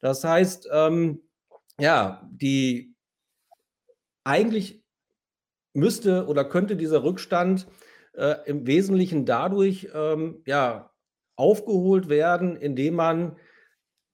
Das 0.00 0.24
heißt, 0.24 0.68
ähm, 0.72 1.22
ja, 1.78 2.28
die 2.30 2.94
eigentlich 4.24 4.82
müsste 5.74 6.26
oder 6.26 6.44
könnte 6.44 6.76
dieser 6.76 7.02
Rückstand 7.02 7.66
äh, 8.14 8.36
im 8.46 8.66
Wesentlichen 8.66 9.24
dadurch 9.24 9.88
ähm, 9.94 10.42
ja, 10.46 10.90
aufgeholt 11.36 12.08
werden, 12.08 12.56
indem 12.56 12.94
man 12.94 13.36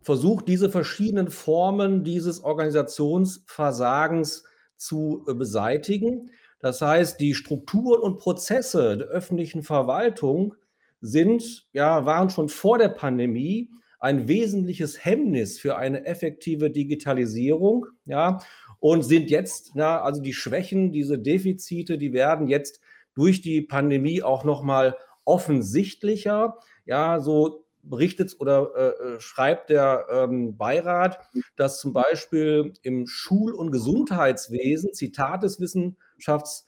versucht, 0.03 0.49
diese 0.49 0.71
verschiedenen 0.71 1.31
Formen 1.31 2.05
dieses 2.05 2.45
Organisationsversagens 2.45 4.45
zu 4.77 5.25
äh, 5.27 5.35
beseitigen. 5.35 6.31
Das 6.61 6.81
heißt, 6.81 7.19
die 7.21 7.35
Strukturen 7.35 8.00
und 8.00 8.19
Prozesse 8.19 8.97
der 8.97 9.09
öffentlichen 9.09 9.62
Verwaltung 9.62 10.55
sind, 11.00 11.67
ja, 11.73 12.07
waren 12.07 12.31
schon 12.31 12.49
vor 12.49 12.78
der 12.78 12.88
Pandemie 12.88 13.71
ein 14.00 14.28
wesentliches 14.28 15.05
Hemmnis 15.05 15.59
für 15.59 15.76
eine 15.76 16.07
effektive 16.07 16.71
Digitalisierung, 16.71 17.87
ja, 18.05 18.38
und 18.81 19.02
sind 19.02 19.31
jetzt, 19.31 19.73
ja, 19.75 20.00
also 20.00 20.23
die 20.23 20.35
Schwächen, 20.35 20.93
diese 20.93 21.19
Defizite, 21.19 21.99
die 21.99 22.12
werden 22.12 22.47
jetzt 22.47 22.81
durch 23.14 23.40
die 23.40 23.61
Pandemie 23.61 24.23
auch 24.23 24.45
nochmal 24.45 24.97
offensichtlicher. 25.25 26.57
Ja, 26.87 27.21
so 27.21 27.64
berichtet 27.83 28.37
oder 28.38 28.71
äh, 28.76 28.88
äh, 28.88 29.21
schreibt 29.21 29.71
der 29.71 30.07
ähm, 30.11 30.57
Beirat, 30.57 31.21
dass 31.57 31.81
zum 31.81 31.93
Beispiel 31.93 32.73
im 32.83 33.07
Schul- 33.07 33.55
und 33.55 33.73
Gesundheitswesen, 33.73 34.95
Zitat 34.95 35.43
des 35.43 35.61
Wissenschafts, 35.61 36.67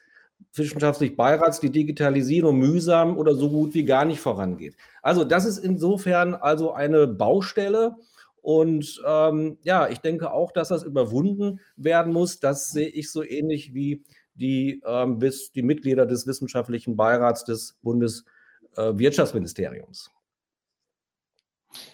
wissenschaftlichen 0.54 1.16
Beirats, 1.16 1.60
die 1.60 1.70
Digitalisierung 1.70 2.58
mühsam 2.58 3.16
oder 3.16 3.34
so 3.34 3.50
gut 3.50 3.74
wie 3.74 3.84
gar 3.84 4.04
nicht 4.04 4.20
vorangeht. 4.20 4.74
Also 5.02 5.24
das 5.24 5.44
ist 5.44 5.58
insofern 5.58 6.34
also 6.34 6.72
eine 6.72 7.06
Baustelle. 7.06 7.96
Und 8.42 9.02
ähm, 9.06 9.58
ja, 9.62 9.88
ich 9.88 9.98
denke 9.98 10.32
auch, 10.32 10.50
dass 10.52 10.68
das 10.68 10.82
überwunden 10.82 11.60
werden 11.76 12.12
muss. 12.12 12.40
Das 12.40 12.70
sehe 12.70 12.88
ich 12.88 13.12
so 13.12 13.22
ähnlich 13.22 13.74
wie 13.74 14.02
die, 14.34 14.82
ähm, 14.86 15.18
bis 15.18 15.52
die 15.52 15.62
Mitglieder 15.62 16.06
des 16.06 16.26
wissenschaftlichen 16.26 16.96
Beirats 16.96 17.44
des 17.44 17.76
Bundeswirtschaftsministeriums. 17.82 20.06
Äh, 20.06 20.10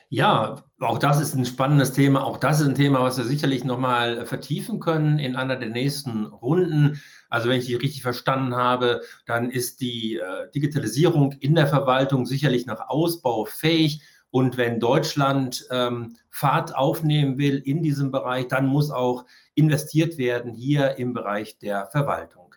ja, 0.08 0.62
auch 0.80 0.98
das 0.98 1.20
ist 1.20 1.34
ein 1.34 1.44
spannendes 1.44 1.92
Thema. 1.92 2.24
Auch 2.24 2.36
das 2.36 2.60
ist 2.60 2.68
ein 2.68 2.74
Thema, 2.74 3.02
was 3.02 3.18
wir 3.18 3.24
sicherlich 3.24 3.64
nochmal 3.64 4.24
vertiefen 4.24 4.78
können 4.78 5.18
in 5.18 5.36
einer 5.36 5.56
der 5.56 5.70
nächsten 5.70 6.26
Runden. 6.26 7.00
Also 7.28 7.48
wenn 7.48 7.58
ich 7.58 7.66
die 7.66 7.74
richtig 7.74 8.02
verstanden 8.02 8.54
habe, 8.54 9.00
dann 9.26 9.50
ist 9.50 9.80
die 9.80 10.16
äh, 10.16 10.50
Digitalisierung 10.54 11.32
in 11.32 11.54
der 11.54 11.66
Verwaltung 11.66 12.24
sicherlich 12.24 12.66
noch 12.66 12.88
ausbaufähig. 12.88 14.02
Und 14.30 14.56
wenn 14.56 14.80
Deutschland 14.80 15.66
ähm, 15.70 16.16
Fahrt 16.30 16.74
aufnehmen 16.76 17.38
will 17.38 17.56
in 17.56 17.82
diesem 17.82 18.10
Bereich, 18.10 18.48
dann 18.48 18.66
muss 18.66 18.90
auch 18.90 19.24
investiert 19.54 20.18
werden 20.18 20.52
hier 20.52 20.98
im 20.98 21.14
Bereich 21.14 21.58
der 21.58 21.86
Verwaltung. 21.86 22.54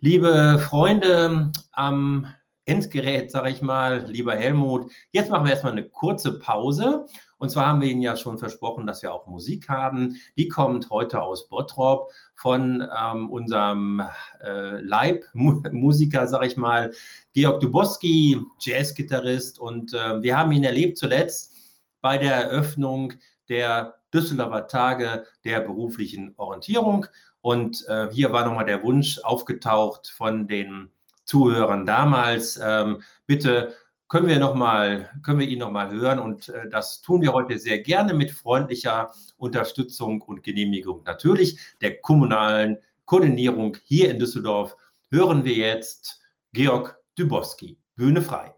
Liebe 0.00 0.58
Freunde 0.58 1.52
am 1.72 2.26
Endgerät, 2.68 3.30
sage 3.30 3.50
ich 3.50 3.62
mal, 3.62 4.04
lieber 4.08 4.36
Helmut. 4.36 4.92
Jetzt 5.10 5.30
machen 5.30 5.44
wir 5.44 5.52
erstmal 5.52 5.72
eine 5.72 5.88
kurze 5.88 6.38
Pause. 6.38 7.06
Und 7.38 7.50
zwar 7.50 7.66
haben 7.66 7.80
wir 7.80 7.88
Ihnen 7.88 8.02
ja 8.02 8.16
schon 8.16 8.36
versprochen, 8.36 8.86
dass 8.86 9.02
wir 9.02 9.12
auch 9.12 9.26
Musik 9.26 9.68
haben. 9.68 10.16
Die 10.36 10.48
kommt 10.48 10.90
heute 10.90 11.22
aus 11.22 11.48
Bottrop 11.48 12.10
von 12.34 12.86
ähm, 12.96 13.30
unserem 13.30 14.02
äh, 14.42 14.80
Leibmusiker, 14.80 16.26
sage 16.26 16.46
ich 16.46 16.56
mal, 16.56 16.92
Georg 17.32 17.60
Dubowski, 17.60 18.40
Jazzgitarrist. 18.60 19.58
Und 19.58 19.94
äh, 19.94 20.22
wir 20.22 20.36
haben 20.36 20.52
ihn 20.52 20.64
erlebt 20.64 20.98
zuletzt 20.98 21.54
bei 22.02 22.18
der 22.18 22.34
Eröffnung 22.34 23.14
der 23.48 23.94
Düsseldorfer 24.12 24.66
Tage 24.66 25.24
der 25.44 25.60
beruflichen 25.60 26.34
Orientierung. 26.36 27.06
Und 27.40 27.86
äh, 27.88 28.08
hier 28.12 28.32
war 28.32 28.44
nochmal 28.44 28.66
der 28.66 28.82
Wunsch 28.82 29.20
aufgetaucht 29.20 30.08
von 30.08 30.48
den 30.48 30.90
Zuhörern 31.28 31.84
damals. 31.84 32.58
Ähm, 32.62 33.02
bitte 33.26 33.74
können 34.08 34.26
wir 34.26 34.38
noch 34.38 34.54
mal, 34.54 35.10
können 35.22 35.38
wir 35.38 35.46
ihn 35.46 35.58
noch 35.58 35.70
mal 35.70 35.90
hören 35.90 36.18
und 36.18 36.48
äh, 36.48 36.68
das 36.70 37.02
tun 37.02 37.20
wir 37.20 37.34
heute 37.34 37.58
sehr 37.58 37.80
gerne 37.80 38.14
mit 38.14 38.30
freundlicher 38.30 39.12
Unterstützung 39.36 40.22
und 40.22 40.42
Genehmigung 40.42 41.02
natürlich 41.04 41.58
der 41.82 42.00
kommunalen 42.00 42.78
Koordinierung 43.04 43.76
hier 43.84 44.10
in 44.10 44.18
Düsseldorf. 44.18 44.76
Hören 45.10 45.44
wir 45.44 45.54
jetzt 45.54 46.20
Georg 46.52 46.98
Dubowski. 47.14 47.78
Bühne 47.94 48.22
frei. 48.22 48.57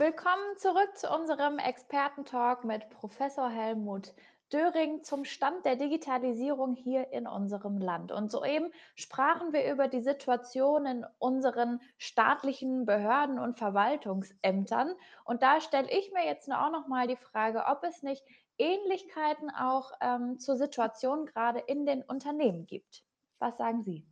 Willkommen 0.00 0.56
zurück 0.56 0.96
zu 0.96 1.10
unserem 1.10 1.58
Expertentalk 1.58 2.64
mit 2.64 2.88
Professor 2.88 3.50
Helmut 3.50 4.14
Döring 4.50 5.04
zum 5.04 5.26
Stand 5.26 5.66
der 5.66 5.76
Digitalisierung 5.76 6.74
hier 6.74 7.12
in 7.12 7.26
unserem 7.26 7.76
Land. 7.76 8.10
Und 8.10 8.30
soeben 8.30 8.72
sprachen 8.94 9.52
wir 9.52 9.70
über 9.70 9.88
die 9.88 10.00
Situation 10.00 10.86
in 10.86 11.06
unseren 11.18 11.82
staatlichen 11.98 12.86
Behörden 12.86 13.38
und 13.38 13.58
Verwaltungsämtern. 13.58 14.94
Und 15.26 15.42
da 15.42 15.60
stelle 15.60 15.90
ich 15.90 16.10
mir 16.12 16.24
jetzt 16.24 16.50
auch 16.50 16.70
noch 16.70 16.86
mal 16.88 17.06
die 17.06 17.16
Frage, 17.16 17.64
ob 17.66 17.84
es 17.84 18.02
nicht 18.02 18.24
Ähnlichkeiten 18.56 19.50
auch 19.50 19.92
ähm, 20.00 20.38
zur 20.38 20.56
Situation 20.56 21.26
gerade 21.26 21.58
in 21.58 21.84
den 21.84 22.02
Unternehmen 22.02 22.64
gibt. 22.64 23.02
Was 23.38 23.58
sagen 23.58 23.82
Sie? 23.82 24.06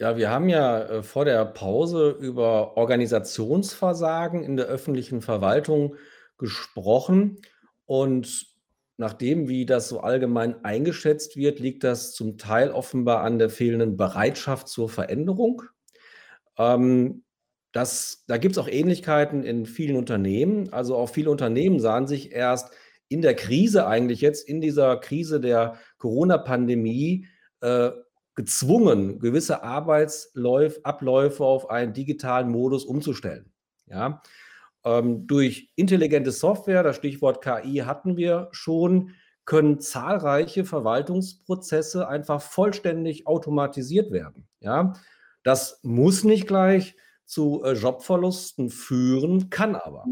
Ja, 0.00 0.16
wir 0.16 0.30
haben 0.30 0.48
ja 0.48 0.80
äh, 0.82 1.02
vor 1.02 1.24
der 1.24 1.44
Pause 1.44 2.10
über 2.20 2.76
Organisationsversagen 2.76 4.44
in 4.44 4.56
der 4.56 4.66
öffentlichen 4.66 5.22
Verwaltung 5.22 5.96
gesprochen. 6.38 7.38
Und 7.84 8.46
nachdem, 8.96 9.48
wie 9.48 9.66
das 9.66 9.88
so 9.88 10.00
allgemein 10.00 10.64
eingeschätzt 10.64 11.36
wird, 11.36 11.58
liegt 11.58 11.82
das 11.82 12.14
zum 12.14 12.38
Teil 12.38 12.70
offenbar 12.70 13.22
an 13.22 13.40
der 13.40 13.50
fehlenden 13.50 13.96
Bereitschaft 13.96 14.68
zur 14.68 14.88
Veränderung. 14.88 15.62
Ähm, 16.56 17.24
das, 17.72 18.24
da 18.28 18.36
gibt 18.36 18.52
es 18.52 18.58
auch 18.58 18.68
Ähnlichkeiten 18.68 19.42
in 19.42 19.66
vielen 19.66 19.96
Unternehmen. 19.96 20.72
Also 20.72 20.96
auch 20.96 21.10
viele 21.10 21.30
Unternehmen 21.30 21.80
sahen 21.80 22.06
sich 22.06 22.30
erst 22.30 22.72
in 23.08 23.20
der 23.20 23.34
Krise 23.34 23.88
eigentlich 23.88 24.20
jetzt, 24.20 24.48
in 24.48 24.60
dieser 24.60 24.96
Krise 24.98 25.40
der 25.40 25.76
Corona-Pandemie, 25.98 27.26
äh, 27.62 27.90
gezwungen, 28.38 29.18
gewisse 29.18 29.64
Arbeitsabläufe 29.64 31.44
auf 31.44 31.70
einen 31.70 31.92
digitalen 31.92 32.48
Modus 32.48 32.84
umzustellen. 32.84 33.52
Ja? 33.86 34.22
Ähm, 34.84 35.26
durch 35.26 35.72
intelligente 35.74 36.30
Software, 36.30 36.84
das 36.84 36.94
Stichwort 36.94 37.42
KI 37.42 37.78
hatten 37.78 38.16
wir 38.16 38.48
schon, 38.52 39.10
können 39.44 39.80
zahlreiche 39.80 40.64
Verwaltungsprozesse 40.64 42.06
einfach 42.06 42.40
vollständig 42.40 43.26
automatisiert 43.26 44.12
werden. 44.12 44.46
Ja? 44.60 44.92
Das 45.42 45.80
muss 45.82 46.22
nicht 46.22 46.46
gleich 46.46 46.94
zu 47.24 47.64
äh, 47.64 47.72
Jobverlusten 47.72 48.70
führen, 48.70 49.50
kann 49.50 49.74
aber. 49.74 50.04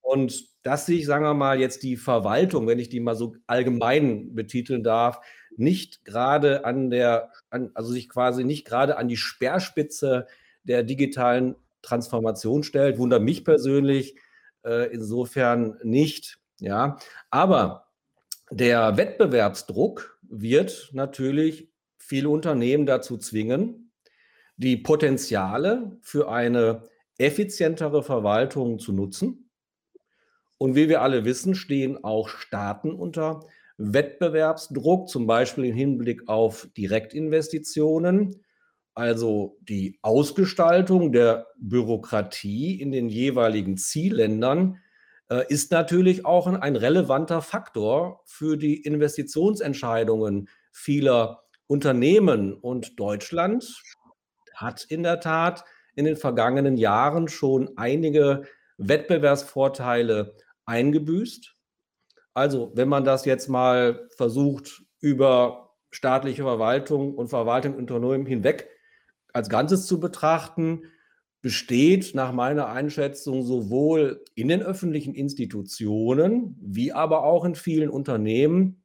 Und 0.00 0.48
dass 0.64 0.86
sich, 0.86 1.06
sagen 1.06 1.24
wir 1.24 1.34
mal, 1.34 1.60
jetzt 1.60 1.84
die 1.84 1.96
Verwaltung, 1.96 2.66
wenn 2.66 2.80
ich 2.80 2.88
die 2.88 2.98
mal 2.98 3.14
so 3.14 3.36
allgemein 3.46 4.34
betiteln 4.34 4.82
darf, 4.82 5.20
nicht 5.62 6.04
gerade 6.04 6.64
an 6.64 6.90
der, 6.90 7.30
an, 7.50 7.70
also 7.74 7.92
sich 7.92 8.08
quasi 8.08 8.44
nicht 8.44 8.66
gerade 8.66 8.96
an 8.98 9.08
die 9.08 9.16
Speerspitze 9.16 10.26
der 10.64 10.82
digitalen 10.82 11.56
Transformation 11.80 12.62
stellt, 12.62 12.98
wundert 12.98 13.22
mich 13.22 13.44
persönlich 13.44 14.16
äh, 14.64 14.92
insofern 14.92 15.78
nicht. 15.82 16.38
Ja, 16.60 16.98
aber 17.30 17.88
der 18.50 18.96
Wettbewerbsdruck 18.96 20.18
wird 20.22 20.90
natürlich 20.92 21.68
viele 21.98 22.28
Unternehmen 22.28 22.86
dazu 22.86 23.18
zwingen, 23.18 23.90
die 24.56 24.76
Potenziale 24.76 25.96
für 26.02 26.30
eine 26.30 26.84
effizientere 27.18 28.02
Verwaltung 28.02 28.78
zu 28.78 28.92
nutzen. 28.92 29.50
Und 30.58 30.76
wie 30.76 30.88
wir 30.88 31.02
alle 31.02 31.24
wissen, 31.24 31.54
stehen 31.54 32.04
auch 32.04 32.28
Staaten 32.28 32.92
unter 32.92 33.40
Wettbewerbsdruck, 33.78 35.08
zum 35.08 35.26
Beispiel 35.26 35.66
im 35.66 35.74
Hinblick 35.74 36.28
auf 36.28 36.68
Direktinvestitionen, 36.76 38.42
also 38.94 39.58
die 39.62 39.98
Ausgestaltung 40.02 41.12
der 41.12 41.46
Bürokratie 41.56 42.80
in 42.80 42.92
den 42.92 43.08
jeweiligen 43.08 43.76
Zielländern, 43.76 44.78
äh, 45.30 45.44
ist 45.48 45.72
natürlich 45.72 46.26
auch 46.26 46.46
ein 46.46 46.76
relevanter 46.76 47.40
Faktor 47.40 48.20
für 48.26 48.56
die 48.58 48.82
Investitionsentscheidungen 48.82 50.48
vieler 50.70 51.44
Unternehmen. 51.66 52.52
Und 52.52 53.00
Deutschland 53.00 53.82
hat 54.54 54.84
in 54.84 55.02
der 55.02 55.20
Tat 55.20 55.64
in 55.94 56.04
den 56.04 56.16
vergangenen 56.16 56.76
Jahren 56.76 57.28
schon 57.28 57.70
einige 57.76 58.42
Wettbewerbsvorteile 58.76 60.36
eingebüßt. 60.66 61.51
Also, 62.34 62.72
wenn 62.74 62.88
man 62.88 63.04
das 63.04 63.24
jetzt 63.24 63.48
mal 63.48 64.08
versucht, 64.16 64.82
über 65.00 65.74
staatliche 65.90 66.42
Verwaltung 66.42 67.14
und 67.14 67.28
Verwaltung 67.28 67.74
und 67.74 67.90
Unternehmen 67.90 68.26
hinweg 68.26 68.68
als 69.32 69.48
Ganzes 69.48 69.86
zu 69.86 70.00
betrachten, 70.00 70.84
besteht 71.42 72.14
nach 72.14 72.32
meiner 72.32 72.68
Einschätzung 72.68 73.42
sowohl 73.42 74.24
in 74.34 74.48
den 74.48 74.62
öffentlichen 74.62 75.14
Institutionen 75.14 76.56
wie 76.60 76.92
aber 76.92 77.24
auch 77.24 77.44
in 77.44 77.56
vielen 77.56 77.90
Unternehmen 77.90 78.84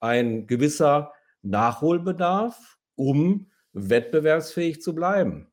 ein 0.00 0.46
gewisser 0.46 1.12
Nachholbedarf, 1.42 2.78
um 2.94 3.50
wettbewerbsfähig 3.72 4.80
zu 4.80 4.94
bleiben. 4.94 5.48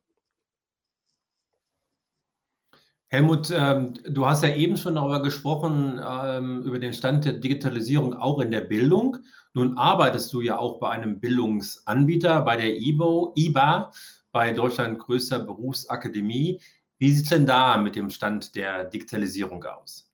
Helmut, 3.08 3.52
ähm, 3.54 3.94
du 4.08 4.26
hast 4.26 4.42
ja 4.42 4.54
eben 4.54 4.76
schon 4.76 4.96
darüber 4.96 5.22
gesprochen, 5.22 6.00
ähm, 6.04 6.62
über 6.62 6.78
den 6.78 6.92
Stand 6.92 7.24
der 7.24 7.34
Digitalisierung 7.34 8.14
auch 8.14 8.40
in 8.40 8.50
der 8.50 8.62
Bildung. 8.62 9.18
Nun 9.52 9.78
arbeitest 9.78 10.32
du 10.32 10.40
ja 10.40 10.58
auch 10.58 10.80
bei 10.80 10.90
einem 10.90 11.20
Bildungsanbieter, 11.20 12.42
bei 12.42 12.56
der 12.56 12.76
IBO, 12.76 13.32
IBA, 13.36 13.92
bei 14.32 14.52
Deutschland 14.52 14.98
größter 14.98 15.38
Berufsakademie. 15.38 16.60
Wie 16.98 17.12
sieht 17.12 17.24
es 17.24 17.30
denn 17.30 17.46
da 17.46 17.76
mit 17.76 17.94
dem 17.94 18.10
Stand 18.10 18.56
der 18.56 18.84
Digitalisierung 18.84 19.62
aus? 19.64 20.10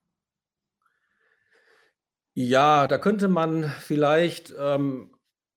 Ja, 2.34 2.86
da 2.86 2.98
könnte 2.98 3.28
man 3.28 3.64
vielleicht 3.80 4.54
ähm, 4.58 5.10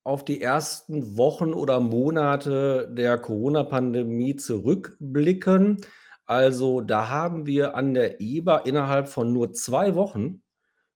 auf 0.04 0.26
die 0.26 0.42
ersten 0.42 1.18
Wochen 1.18 1.54
oder 1.54 1.80
Monate 1.80 2.90
der 2.92 3.18
Corona-Pandemie 3.18 4.36
zurückblicken. 4.36 5.82
Also 6.26 6.82
da 6.82 7.10
haben 7.10 7.46
wir 7.46 7.76
an 7.76 7.94
der 7.94 8.22
EBA 8.22 8.60
innerhalb 8.60 9.10
von 9.10 9.34
nur 9.34 9.54
zwei 9.54 9.96
Wochen 9.96 10.42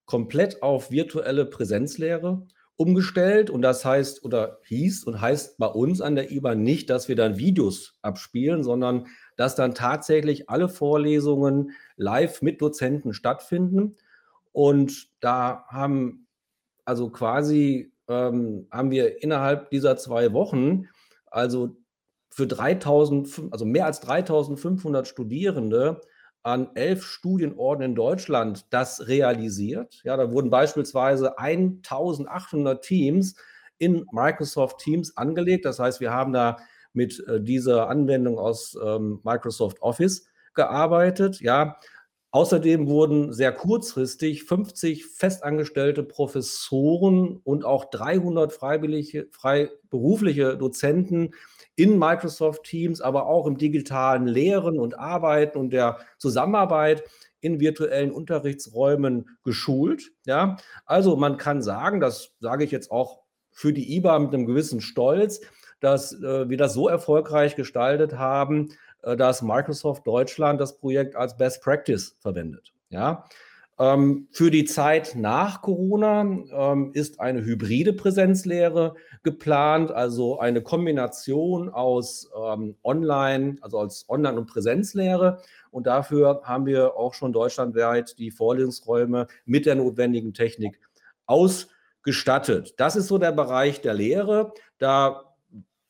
komplett 0.06 0.64
auf 0.64 0.90
virtuelle 0.90 1.46
Präsenzlehre 1.46 2.48
umgestellt. 2.78 3.50
Und 3.50 3.62
das 3.62 3.84
heißt 3.84 4.24
oder 4.24 4.60
hieß 4.66 5.04
und 5.04 5.20
heißt 5.20 5.58
bei 5.58 5.68
uns 5.68 6.00
an 6.00 6.16
der 6.16 6.32
IBA 6.32 6.56
nicht, 6.56 6.90
dass 6.90 7.10
wir 7.10 7.16
dann 7.16 7.38
Videos 7.38 7.98
abspielen, 8.02 8.64
sondern 8.64 9.08
dass 9.36 9.56
dann 9.56 9.74
tatsächlich 9.74 10.50
alle 10.50 10.70
Vorlesungen 10.70 11.72
live 11.98 12.42
mit 12.42 12.62
Dozenten 12.62 13.14
stattfinden. 13.14 13.98
Und 14.54 15.10
da 15.20 15.66
haben 15.68 16.28
also 16.86 17.10
quasi 17.10 17.92
ähm, 18.08 18.68
haben 18.72 18.92
wir 18.92 19.22
innerhalb 19.22 19.70
dieser 19.72 19.98
zwei 19.98 20.32
Wochen 20.32 20.88
also 21.30 21.76
für 22.38 22.46
3000, 22.46 23.50
also 23.50 23.66
mehr 23.66 23.88
als 23.88 24.00
3500 24.02 25.08
Studierende 25.08 26.02
an 26.44 26.70
elf 26.76 27.04
Studienorten 27.04 27.84
in 27.84 27.96
Deutschland 27.96 28.68
das 28.70 29.08
realisiert. 29.08 30.02
Ja, 30.04 30.16
da 30.18 30.32
wurden 30.32 30.52
beispielsweise 30.52 31.40
1800 31.40 32.84
Teams 32.84 33.38
in 33.80 34.06
Microsoft 34.12 34.78
Teams 34.78 35.18
angelegt. 35.18 35.66
Das 35.66 35.80
heißt, 35.80 36.00
wir 36.00 36.12
haben 36.12 36.32
da 36.32 36.58
mit 36.94 37.26
äh, 37.28 37.42
dieser 37.42 37.90
Anwendung 37.90 38.38
aus 38.38 38.78
ähm, 38.86 39.20
Microsoft 39.24 39.82
Office 39.82 40.28
gearbeitet. 40.54 41.42
Ja, 41.42 41.78
Außerdem 42.38 42.88
wurden 42.88 43.34
sehr 43.34 43.52
kurzfristig 43.52 44.44
50 44.44 45.08
festangestellte 45.08 46.04
Professoren 46.04 47.42
und 47.44 47.66
auch 47.66 47.86
300 47.86 48.54
freiwillige, 48.54 49.28
freiberufliche 49.32 50.56
Dozenten 50.56 51.34
in 51.76 51.98
Microsoft 51.98 52.62
Teams, 52.62 53.02
aber 53.02 53.26
auch 53.26 53.48
im 53.48 53.58
digitalen 53.58 54.28
Lehren 54.28 54.78
und 54.78 55.00
Arbeiten 55.00 55.58
und 55.58 55.72
der 55.72 55.98
Zusammenarbeit 56.20 57.04
in 57.40 57.60
virtuellen 57.60 58.12
Unterrichtsräumen 58.12 59.40
geschult. 59.44 60.12
Ja, 60.28 60.58
also 60.86 61.16
man 61.16 61.38
kann 61.38 61.64
sagen, 61.64 62.00
das 62.00 62.36
sage 62.40 62.66
ich 62.66 62.70
jetzt 62.70 62.92
auch 62.92 63.24
für 63.50 63.74
die 63.74 63.96
IBA 63.96 64.20
mit 64.20 64.36
einem 64.36 64.46
gewissen 64.46 64.82
Stolz, 64.82 65.42
dass 65.80 66.14
äh, 66.14 66.48
wir 66.48 66.58
das 66.58 66.76
so 66.76 66.88
erfolgreich 66.88 67.56
gestaltet 67.56 68.14
haben, 68.14 68.70
dass 69.02 69.42
Microsoft 69.42 70.06
Deutschland 70.06 70.60
das 70.60 70.78
Projekt 70.78 71.16
als 71.16 71.38
Best 71.38 71.62
Practice 71.62 72.18
verwendet. 72.20 72.74
Ja, 72.90 73.26
ähm, 73.80 74.28
für 74.32 74.50
die 74.50 74.66
Zeit 74.66 75.14
nach 75.16 75.62
Corona 75.62 76.22
ähm, 76.22 76.92
ist 76.94 77.20
eine 77.20 77.44
hybride 77.44 77.94
Präsenzlehre 77.94 78.96
geplant, 79.22 79.92
also 79.92 80.40
eine 80.40 80.64
Kombination 80.64 81.70
aus 81.70 82.28
ähm, 82.36 82.76
Online, 82.84 83.58
also 83.62 83.80
als 83.80 84.06
Online- 84.10 84.40
und 84.40 84.48
Präsenzlehre. 84.48 85.42
Und 85.70 85.86
dafür 85.86 86.42
haben 86.44 86.66
wir 86.66 86.96
auch 86.96 87.14
schon 87.14 87.34
deutschlandweit 87.34 88.18
die 88.18 88.32
Vorlesungsräume 88.32 89.28
mit 89.46 89.68
der 89.68 89.76
notwendigen 89.76 90.34
Technik 90.34 90.80
ausgestattet. 91.28 92.74
Das 92.78 92.96
ist 92.96 93.08
so 93.08 93.20
der 93.20 93.32
Bereich 93.32 93.82
der 93.82 93.94
Lehre. 93.94 94.54
Da 94.80 95.27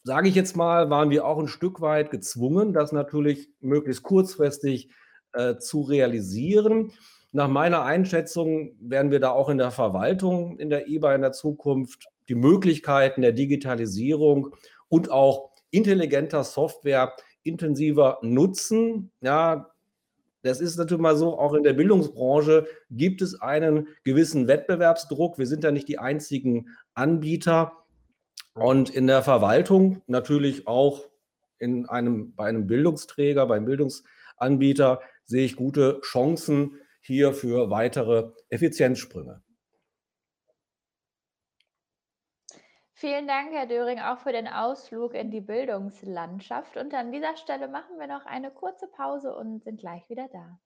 sage 0.08 0.30
ich 0.30 0.36
jetzt 0.36 0.56
mal, 0.56 0.90
waren 0.90 1.10
wir 1.10 1.26
auch 1.26 1.38
ein 1.38 1.50
Stück 1.50 1.82
weit 1.82 2.12
gezwungen, 2.12 2.72
das 2.72 2.94
natürlich 2.94 3.50
möglichst 3.60 4.04
kurzfristig 4.04 4.90
äh, 5.34 5.58
zu 5.58 5.82
realisieren. 5.82 6.94
Nach 7.34 7.50
meiner 7.50 7.84
Einschätzung 7.84 8.72
werden 8.80 9.12
wir 9.12 9.20
da 9.20 9.32
auch 9.32 9.50
in 9.50 9.58
der 9.58 9.70
Verwaltung 9.70 10.58
in 10.60 10.70
der 10.70 10.88
IBA 10.88 11.14
in 11.14 11.22
der 11.24 11.34
Zukunft 11.34 12.08
die 12.30 12.36
Möglichkeiten 12.36 13.22
der 13.22 13.34
Digitalisierung 13.34 14.56
und 14.88 15.12
auch 15.12 15.52
intelligenter 15.72 16.46
Software 16.46 17.14
intensiver 17.44 18.20
nutzen. 18.22 19.12
Ja, 19.20 19.72
das 20.42 20.62
ist 20.62 20.78
natürlich 20.78 21.02
mal 21.02 21.18
so, 21.18 21.38
auch 21.38 21.54
in 21.54 21.64
der 21.64 21.74
Bildungsbranche 21.74 22.66
gibt 22.92 23.22
es 23.22 23.42
einen 23.42 23.90
gewissen 24.06 24.48
Wettbewerbsdruck. 24.48 25.38
Wir 25.38 25.48
sind 25.48 25.66
ja 25.66 25.72
nicht 25.72 25.90
die 25.90 26.00
einzigen 26.00 26.70
Anbieter. 26.94 27.74
Und 28.60 28.90
in 28.90 29.08
der 29.08 29.22
Verwaltung 29.22 30.02
natürlich 30.08 30.68
auch 30.68 31.08
in 31.60 31.88
einem, 31.88 32.36
bei 32.36 32.46
einem 32.46 32.68
Bildungsträger, 32.68 33.46
beim 33.46 33.66
Bildungsanbieter 33.66 35.02
sehe 35.26 35.46
ich 35.46 35.56
gute 35.56 36.02
Chancen 36.02 36.80
hier 37.02 37.34
für 37.34 37.70
weitere 37.70 38.32
Effizienzsprünge. 38.50 39.42
Vielen 42.94 43.28
Dank, 43.28 43.52
Herr 43.52 43.68
Döring, 43.68 44.00
auch 44.00 44.18
für 44.18 44.32
den 44.32 44.48
Ausflug 44.48 45.14
in 45.14 45.30
die 45.30 45.42
Bildungslandschaft. 45.42 46.78
Und 46.78 46.96
an 46.96 47.12
dieser 47.12 47.38
Stelle 47.38 47.68
machen 47.68 48.00
wir 48.00 48.08
noch 48.08 48.26
eine 48.26 48.50
kurze 48.50 48.88
Pause 48.88 49.36
und 49.36 49.64
sind 49.64 49.80
gleich 49.80 50.10
wieder 50.10 50.28
da. 50.34 50.60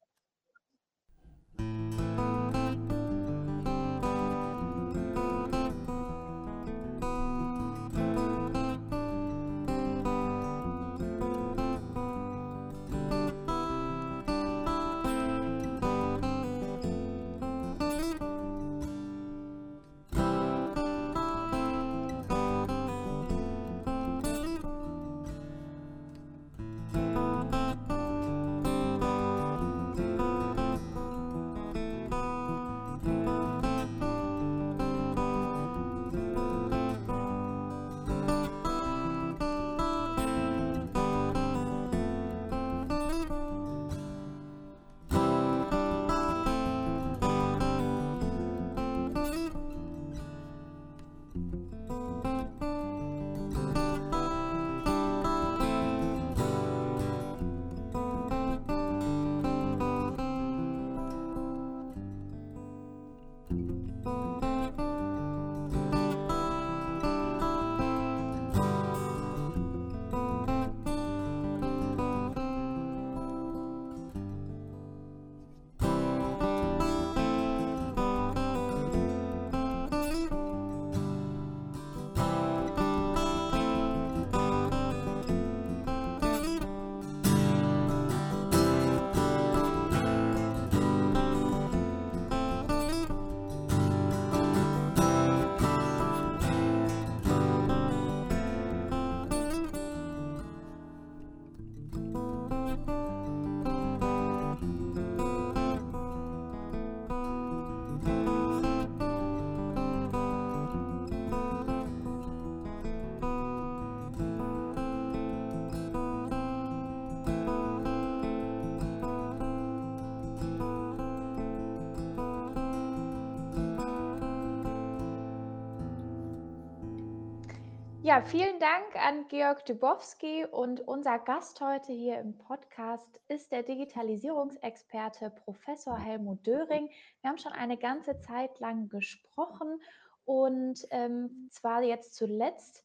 Ja, 128.12 128.20
vielen 128.20 128.60
Dank 128.60 128.94
an 128.96 129.26
Georg 129.30 129.66
Dubowski 129.66 130.46
und 130.46 130.82
unser 130.82 131.18
Gast 131.18 131.62
heute 131.62 131.94
hier 131.94 132.20
im 132.20 132.38
Podcast 132.38 133.22
ist 133.30 133.54
der 133.54 133.64
Digitalisierungsexperte 133.64 135.30
Professor 135.30 135.98
Helmut 135.98 136.46
Döring. 136.46 136.90
Wir 137.22 137.30
haben 137.30 137.38
schon 137.38 137.54
eine 137.54 137.78
ganze 137.78 138.20
Zeit 138.20 138.60
lang 138.60 138.90
gesprochen 138.90 139.82
und 140.26 140.86
ähm, 140.90 141.48
zwar 141.52 141.84
jetzt 141.84 142.16
zuletzt 142.16 142.84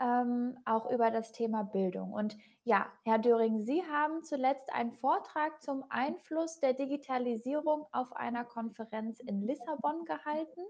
ähm, 0.00 0.58
auch 0.64 0.90
über 0.90 1.12
das 1.12 1.30
Thema 1.30 1.62
Bildung. 1.62 2.12
Und 2.12 2.36
ja, 2.64 2.90
Herr 3.04 3.20
Döring, 3.20 3.62
Sie 3.62 3.84
haben 3.84 4.24
zuletzt 4.24 4.74
einen 4.74 4.90
Vortrag 4.90 5.62
zum 5.62 5.84
Einfluss 5.88 6.58
der 6.58 6.72
Digitalisierung 6.72 7.86
auf 7.92 8.12
einer 8.16 8.44
Konferenz 8.44 9.20
in 9.20 9.46
Lissabon 9.46 10.04
gehalten. 10.04 10.62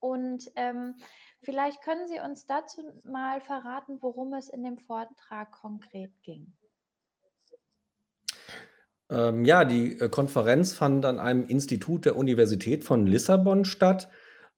Und 0.00 0.50
ähm, 0.56 0.96
vielleicht 1.42 1.82
können 1.82 2.08
Sie 2.08 2.18
uns 2.20 2.46
dazu 2.46 2.82
mal 3.04 3.40
verraten, 3.40 3.98
worum 4.00 4.34
es 4.34 4.48
in 4.48 4.64
dem 4.64 4.78
Vortrag 4.78 5.52
konkret 5.52 6.10
ging. 6.22 6.52
Ähm, 9.10 9.44
ja, 9.44 9.64
die 9.64 10.00
äh, 10.00 10.08
Konferenz 10.08 10.72
fand 10.72 11.04
an 11.04 11.18
einem 11.18 11.46
Institut 11.46 12.06
der 12.06 12.16
Universität 12.16 12.82
von 12.84 13.06
Lissabon 13.06 13.64
statt. 13.64 14.08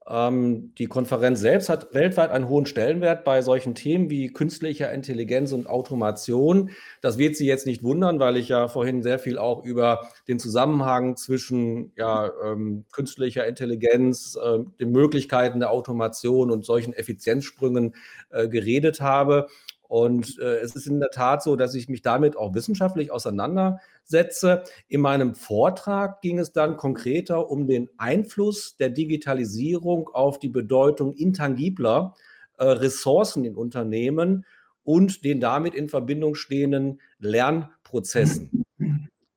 Ähm, 0.06 0.74
die 0.76 0.86
Konferenz 0.86 1.40
selbst 1.40 1.70
hat 1.70 1.94
weltweit 1.94 2.30
einen 2.30 2.48
hohen 2.48 2.66
Stellenwert 2.66 3.24
bei 3.24 3.40
solchen 3.40 3.74
Themen 3.74 4.10
wie 4.10 4.30
künstlicher 4.30 4.92
Intelligenz 4.92 5.52
und 5.52 5.66
Automation. 5.66 6.70
Das 7.00 7.16
wird 7.16 7.36
Sie 7.36 7.46
jetzt 7.46 7.66
nicht 7.66 7.82
wundern, 7.82 8.20
weil 8.20 8.36
ich 8.36 8.48
ja 8.48 8.68
vorhin 8.68 9.02
sehr 9.02 9.18
viel 9.18 9.38
auch 9.38 9.64
über 9.64 10.10
den 10.28 10.38
Zusammenhang 10.38 11.16
zwischen 11.16 11.92
ja, 11.96 12.30
ähm, 12.44 12.84
künstlicher 12.92 13.46
Intelligenz, 13.46 14.36
äh, 14.36 14.58
den 14.78 14.92
Möglichkeiten 14.92 15.60
der 15.60 15.70
Automation 15.70 16.50
und 16.50 16.66
solchen 16.66 16.92
Effizienzsprüngen 16.92 17.94
äh, 18.28 18.48
geredet 18.48 19.00
habe. 19.00 19.46
Und 19.88 20.38
äh, 20.38 20.56
es 20.60 20.74
ist 20.76 20.86
in 20.86 20.98
der 20.98 21.10
Tat 21.10 21.42
so, 21.42 21.56
dass 21.56 21.74
ich 21.74 21.88
mich 21.88 22.02
damit 22.02 22.36
auch 22.36 22.54
wissenschaftlich 22.54 23.10
auseinandersetze. 23.10 24.64
In 24.88 25.00
meinem 25.00 25.34
Vortrag 25.34 26.20
ging 26.22 26.38
es 26.38 26.52
dann 26.52 26.76
konkreter 26.76 27.50
um 27.50 27.66
den 27.66 27.90
Einfluss 27.98 28.76
der 28.76 28.90
Digitalisierung 28.90 30.08
auf 30.08 30.38
die 30.38 30.48
Bedeutung 30.48 31.12
intangibler 31.12 32.14
äh, 32.56 32.64
Ressourcen 32.64 33.44
in 33.44 33.56
Unternehmen 33.56 34.46
und 34.84 35.24
den 35.24 35.40
damit 35.40 35.74
in 35.74 35.88
Verbindung 35.88 36.34
stehenden 36.34 37.00
Lernprozessen. 37.18 38.64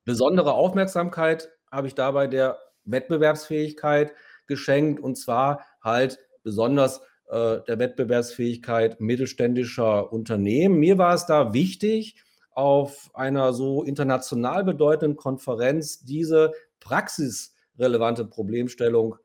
Besondere 0.06 0.54
Aufmerksamkeit 0.54 1.50
habe 1.72 1.88
ich 1.88 1.96
dabei 1.96 2.28
der 2.28 2.58
Wettbewerbsfähigkeit 2.86 4.14
geschenkt 4.48 5.02
und 5.02 5.18
zwar 5.18 5.66
halt 5.84 6.20
besonders 6.44 7.02
der 7.30 7.80
Wettbewerbsfähigkeit 7.80 9.02
mittelständischer 9.02 10.14
Unternehmen. 10.14 10.80
Mir 10.80 10.98
war 10.98 11.14
es 11.14 11.26
da 11.26 11.54
wichtig, 11.54 12.16
auf 12.52 13.12
einer 13.14 13.54
so 13.54 13.84
international 13.84 14.64
bedeutenden 14.64 15.16
Konferenz 15.16 16.00
diese 16.04 16.54
praxisrelevante 16.80 18.26
Problemstellung 18.26 19.18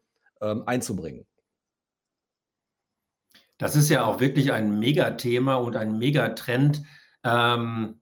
ähm, 0.42 0.64
einzubringen. 0.66 1.26
Das 3.56 3.76
ist 3.76 3.88
ja 3.88 4.04
auch 4.04 4.20
wirklich 4.20 4.52
ein 4.52 4.78
Megathema 4.78 5.54
und 5.54 5.76
ein 5.76 5.96
Megatrend. 5.96 6.82
Ähm, 7.24 8.00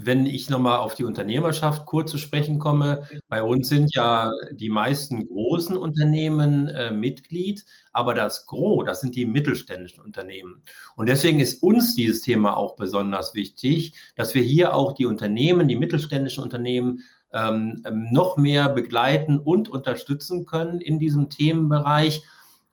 wenn 0.00 0.26
ich 0.26 0.48
nochmal 0.48 0.78
auf 0.78 0.94
die 0.94 1.04
Unternehmerschaft 1.04 1.84
kurz 1.84 2.12
zu 2.12 2.18
sprechen 2.18 2.60
komme, 2.60 3.02
bei 3.28 3.42
uns 3.42 3.68
sind 3.68 3.92
ja 3.96 4.30
die 4.52 4.68
meisten 4.68 5.26
großen 5.26 5.76
Unternehmen 5.76 6.68
äh, 6.68 6.92
Mitglied, 6.92 7.66
aber 7.92 8.14
das 8.14 8.46
Gros, 8.46 8.84
das 8.86 9.00
sind 9.00 9.16
die 9.16 9.26
mittelständischen 9.26 10.04
Unternehmen. 10.04 10.62
Und 10.94 11.08
deswegen 11.08 11.40
ist 11.40 11.64
uns 11.64 11.96
dieses 11.96 12.22
Thema 12.22 12.56
auch 12.56 12.76
besonders 12.76 13.34
wichtig, 13.34 13.94
dass 14.14 14.36
wir 14.36 14.42
hier 14.42 14.72
auch 14.72 14.92
die 14.92 15.06
Unternehmen, 15.06 15.66
die 15.66 15.76
mittelständischen 15.76 16.44
Unternehmen 16.44 17.02
ähm, 17.32 17.82
ähm, 17.84 18.06
noch 18.12 18.36
mehr 18.36 18.68
begleiten 18.68 19.40
und 19.40 19.68
unterstützen 19.68 20.46
können 20.46 20.80
in 20.80 21.00
diesem 21.00 21.28
Themenbereich. 21.28 22.22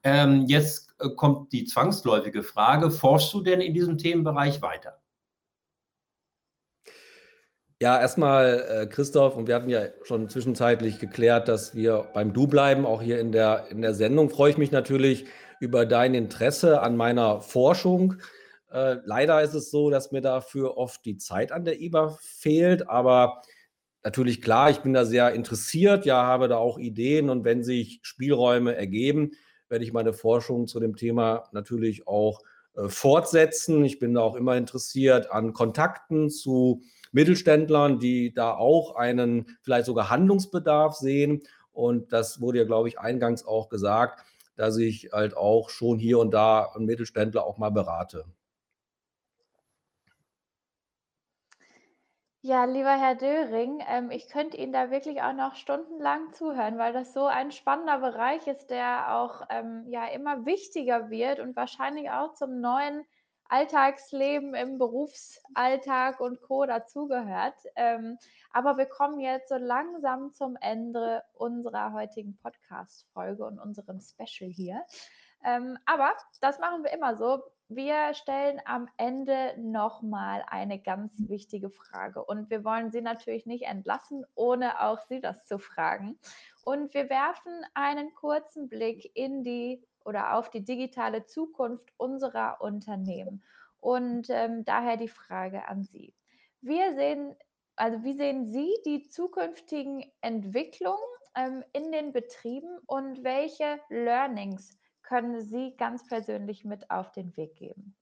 Ähm, 0.03 0.45
jetzt 0.45 0.93
äh, 0.99 1.09
kommt 1.09 1.51
die 1.53 1.65
zwangsläufige 1.65 2.43
Frage, 2.43 2.91
forschst 2.91 3.33
du 3.33 3.41
denn 3.41 3.61
in 3.61 3.73
diesem 3.73 3.97
Themenbereich 3.97 4.61
weiter? 4.61 4.99
Ja, 7.85 8.01
erstmal, 8.01 8.65
äh, 8.67 8.87
Christoph, 8.87 9.35
und 9.35 9.47
wir 9.47 9.53
hatten 9.53 9.69
ja 9.69 9.83
schon 10.01 10.27
zwischenzeitlich 10.27 10.97
geklärt, 10.97 11.47
dass 11.47 11.75
wir 11.75 12.07
beim 12.15 12.33
Du 12.33 12.47
bleiben, 12.47 12.83
auch 12.83 12.99
hier 12.99 13.19
in 13.19 13.31
der, 13.31 13.67
in 13.69 13.83
der 13.83 13.93
Sendung. 13.93 14.31
Freue 14.31 14.49
ich 14.49 14.57
mich 14.57 14.71
natürlich 14.71 15.25
über 15.59 15.85
dein 15.85 16.15
Interesse 16.15 16.81
an 16.81 16.97
meiner 16.97 17.41
Forschung. 17.41 18.15
Äh, 18.71 18.95
leider 19.05 19.43
ist 19.43 19.53
es 19.53 19.69
so, 19.69 19.91
dass 19.91 20.11
mir 20.11 20.21
dafür 20.21 20.77
oft 20.77 21.05
die 21.05 21.17
Zeit 21.17 21.51
an 21.51 21.63
der 21.63 21.79
IBA 21.79 22.17
fehlt, 22.19 22.89
aber 22.89 23.43
natürlich 24.03 24.41
klar, 24.41 24.71
ich 24.71 24.79
bin 24.79 24.93
da 24.93 25.05
sehr 25.05 25.33
interessiert, 25.33 26.07
ja, 26.07 26.23
habe 26.23 26.47
da 26.47 26.57
auch 26.57 26.79
Ideen 26.79 27.29
und 27.29 27.45
wenn 27.45 27.63
sich 27.63 27.99
Spielräume 28.01 28.75
ergeben, 28.75 29.33
werde 29.69 29.85
ich 29.85 29.93
meine 29.93 30.13
Forschung 30.13 30.65
zu 30.65 30.79
dem 30.79 30.95
Thema 30.95 31.49
natürlich 31.51 32.07
auch 32.07 32.41
äh, 32.75 32.89
fortsetzen. 32.89 33.85
Ich 33.85 33.99
bin 33.99 34.15
da 34.15 34.21
auch 34.21 34.35
immer 34.35 34.57
interessiert 34.57 35.31
an 35.31 35.53
Kontakten 35.53 36.31
zu 36.31 36.81
Mittelständlern, 37.15 37.99
die 37.99 38.33
da 38.33 38.53
auch 38.55 38.95
einen 38.95 39.57
vielleicht 39.61 39.85
sogar 39.85 40.09
Handlungsbedarf 40.09 40.95
sehen. 40.95 41.43
Und 41.71 42.11
das 42.13 42.41
wurde 42.41 42.59
ja, 42.59 42.65
glaube 42.65 42.89
ich, 42.89 42.99
eingangs 42.99 43.45
auch 43.45 43.69
gesagt, 43.69 44.23
dass 44.57 44.77
ich 44.77 45.09
halt 45.11 45.35
auch 45.35 45.69
schon 45.69 45.97
hier 45.97 46.19
und 46.19 46.31
da 46.31 46.71
einen 46.75 46.85
Mittelständler 46.85 47.45
auch 47.45 47.57
mal 47.57 47.71
berate. 47.71 48.25
Ja, 52.41 52.65
lieber 52.65 52.95
Herr 52.95 53.15
Döring, 53.15 53.81
ähm, 53.89 54.11
ich 54.11 54.29
könnte 54.29 54.57
Ihnen 54.57 54.71
da 54.71 54.91
wirklich 54.91 55.21
auch 55.23 55.33
noch 55.33 55.55
stundenlang 55.55 56.31
zuhören, 56.33 56.77
weil 56.77 56.93
das 56.93 57.11
so 57.11 57.25
ein 57.25 57.51
spannender 57.51 57.97
Bereich 57.97 58.45
ist, 58.45 58.67
der 58.69 59.15
auch 59.15 59.41
ähm, 59.49 59.85
ja 59.87 60.05
immer 60.09 60.45
wichtiger 60.45 61.09
wird 61.09 61.39
und 61.39 61.55
wahrscheinlich 61.55 62.11
auch 62.11 62.33
zum 62.33 62.61
neuen 62.61 63.03
Alltagsleben 63.49 64.53
im 64.55 64.77
Berufsalltag 64.77 66.19
und 66.19 66.41
Co. 66.41 66.65
dazugehört. 66.65 67.55
Ähm, 67.75 68.17
aber 68.51 68.77
wir 68.77 68.85
kommen 68.85 69.19
jetzt 69.19 69.49
so 69.49 69.55
langsam 69.55 70.31
zum 70.33 70.57
Ende 70.59 71.23
unserer 71.33 71.93
heutigen 71.93 72.37
Podcast-Folge 72.37 73.45
und 73.45 73.59
unserem 73.59 73.99
Special 73.99 74.49
hier. 74.49 74.83
Ähm, 75.43 75.77
aber 75.85 76.13
das 76.41 76.59
machen 76.59 76.83
wir 76.83 76.91
immer 76.91 77.15
so. 77.15 77.43
Wir 77.67 78.13
stellen 78.13 78.61
am 78.65 78.87
Ende 78.97 79.55
nochmal 79.57 80.43
eine 80.47 80.79
ganz 80.79 81.13
wichtige 81.17 81.71
Frage 81.71 82.23
und 82.23 82.49
wir 82.51 82.63
wollen 82.63 82.91
Sie 82.91 83.01
natürlich 83.01 83.47
nicht 83.47 83.63
entlassen, 83.63 84.23
ohne 84.35 84.81
auch 84.81 84.99
Sie 85.07 85.19
das 85.19 85.45
zu 85.45 85.57
fragen. 85.57 86.19
Und 86.63 86.93
wir 86.93 87.09
werfen 87.09 87.65
einen 87.73 88.13
kurzen 88.13 88.69
Blick 88.69 89.11
in 89.15 89.43
die 89.43 89.83
oder 90.05 90.37
auf 90.37 90.49
die 90.49 90.63
digitale 90.63 91.25
Zukunft 91.25 91.91
unserer 91.97 92.61
Unternehmen. 92.61 93.43
Und 93.79 94.27
ähm, 94.29 94.63
daher 94.63 94.97
die 94.97 95.09
Frage 95.09 95.67
an 95.67 95.83
Sie. 95.83 96.13
Wir 96.61 96.95
sehen, 96.95 97.35
also 97.75 98.03
wie 98.03 98.15
sehen 98.15 98.49
Sie 98.49 98.73
die 98.85 99.07
zukünftigen 99.09 100.05
Entwicklungen 100.21 100.97
ähm, 101.35 101.63
in 101.73 101.91
den 101.91 102.13
Betrieben 102.13 102.79
und 102.85 103.23
welche 103.23 103.79
Learnings 103.89 104.77
können 105.03 105.41
Sie 105.41 105.75
ganz 105.77 106.07
persönlich 106.07 106.65
mit 106.65 106.89
auf 106.89 107.11
den 107.11 107.35
Weg 107.37 107.55
geben? 107.55 107.95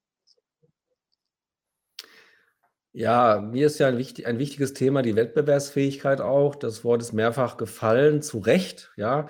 Ja, 2.95 3.41
mir 3.41 3.65
ist 3.65 3.79
ja 3.79 3.87
ein, 3.87 3.97
wichtig, 3.97 4.27
ein 4.27 4.37
wichtiges 4.37 4.73
Thema 4.73 5.01
die 5.01 5.15
Wettbewerbsfähigkeit 5.15 6.21
auch. 6.21 6.55
Das 6.55 6.83
Wort 6.83 7.01
ist 7.01 7.11
mehrfach 7.11 7.57
gefallen, 7.57 8.21
zu 8.21 8.37
Recht, 8.37 8.91
ja. 8.97 9.25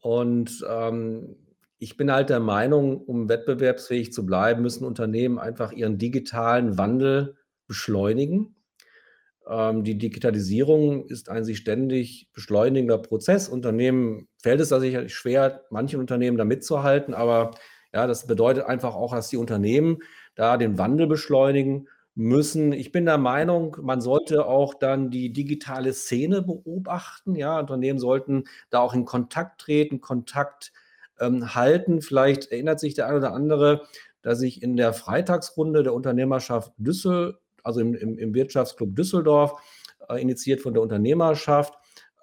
Und 0.00 0.64
ähm, 0.68 1.36
ich 1.82 1.96
bin 1.96 2.12
halt 2.12 2.30
der 2.30 2.38
Meinung, 2.38 3.00
um 3.00 3.28
wettbewerbsfähig 3.28 4.12
zu 4.12 4.24
bleiben, 4.24 4.62
müssen 4.62 4.84
Unternehmen 4.84 5.40
einfach 5.40 5.72
ihren 5.72 5.98
digitalen 5.98 6.78
Wandel 6.78 7.34
beschleunigen. 7.66 8.54
Ähm, 9.48 9.82
die 9.82 9.98
Digitalisierung 9.98 11.06
ist 11.06 11.28
ein 11.28 11.44
sich 11.44 11.58
ständig 11.58 12.28
beschleunigender 12.32 12.98
Prozess. 12.98 13.48
Unternehmen 13.48 14.28
fällt 14.40 14.60
es 14.60 14.68
da 14.68 14.78
sicherlich 14.78 15.12
schwer, 15.12 15.64
manchen 15.70 15.98
Unternehmen 15.98 16.36
da 16.36 16.44
mitzuhalten, 16.44 17.14
aber 17.14 17.50
ja, 17.92 18.06
das 18.06 18.28
bedeutet 18.28 18.64
einfach 18.66 18.94
auch, 18.94 19.12
dass 19.12 19.30
die 19.30 19.36
Unternehmen 19.36 19.98
da 20.36 20.58
den 20.58 20.78
Wandel 20.78 21.08
beschleunigen 21.08 21.88
müssen. 22.14 22.72
Ich 22.72 22.92
bin 22.92 23.06
der 23.06 23.18
Meinung, 23.18 23.76
man 23.82 24.00
sollte 24.00 24.46
auch 24.46 24.74
dann 24.74 25.10
die 25.10 25.32
digitale 25.32 25.94
Szene 25.94 26.42
beobachten. 26.42 27.34
Ja, 27.34 27.58
Unternehmen 27.58 27.98
sollten 27.98 28.44
da 28.70 28.78
auch 28.78 28.94
in 28.94 29.04
Kontakt 29.04 29.62
treten, 29.62 30.00
Kontakt 30.00 30.72
ähm, 31.22 31.54
halten. 31.54 32.02
Vielleicht 32.02 32.50
erinnert 32.50 32.80
sich 32.80 32.94
der 32.94 33.06
eine 33.06 33.18
oder 33.18 33.32
andere, 33.32 33.82
dass 34.22 34.42
ich 34.42 34.62
in 34.62 34.76
der 34.76 34.92
Freitagsrunde 34.92 35.82
der 35.82 35.94
Unternehmerschaft 35.94 36.72
Düssel, 36.76 37.38
also 37.62 37.80
im, 37.80 37.94
im, 37.94 38.18
im 38.18 38.34
Wirtschaftsclub 38.34 38.94
Düsseldorf, 38.94 39.54
äh, 40.08 40.20
initiiert 40.20 40.60
von 40.60 40.74
der 40.74 40.82
Unternehmerschaft, 40.82 41.74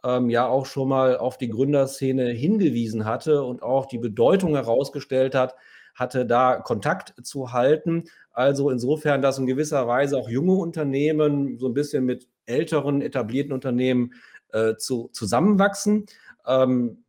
ähm, 0.03 0.29
ja 0.29 0.47
auch 0.47 0.65
schon 0.65 0.89
mal 0.89 1.17
auf 1.17 1.37
die 1.37 1.49
Gründerszene 1.49 2.29
hingewiesen 2.29 3.05
hatte 3.05 3.43
und 3.43 3.63
auch 3.63 3.85
die 3.85 3.97
Bedeutung 3.97 4.55
herausgestellt 4.55 5.35
hat, 5.35 5.55
hatte 5.95 6.25
da 6.25 6.57
Kontakt 6.57 7.13
zu 7.25 7.51
halten. 7.51 8.05
Also 8.31 8.69
insofern, 8.69 9.21
dass 9.21 9.37
in 9.37 9.45
gewisser 9.45 9.87
Weise 9.87 10.17
auch 10.17 10.29
junge 10.29 10.53
Unternehmen 10.53 11.57
so 11.57 11.67
ein 11.67 11.73
bisschen 11.73 12.05
mit 12.05 12.27
älteren, 12.45 13.01
etablierten 13.01 13.51
Unternehmen 13.51 14.13
äh, 14.53 14.75
zu, 14.75 15.09
zusammenwachsen. 15.11 16.05
Ähm, 16.47 17.03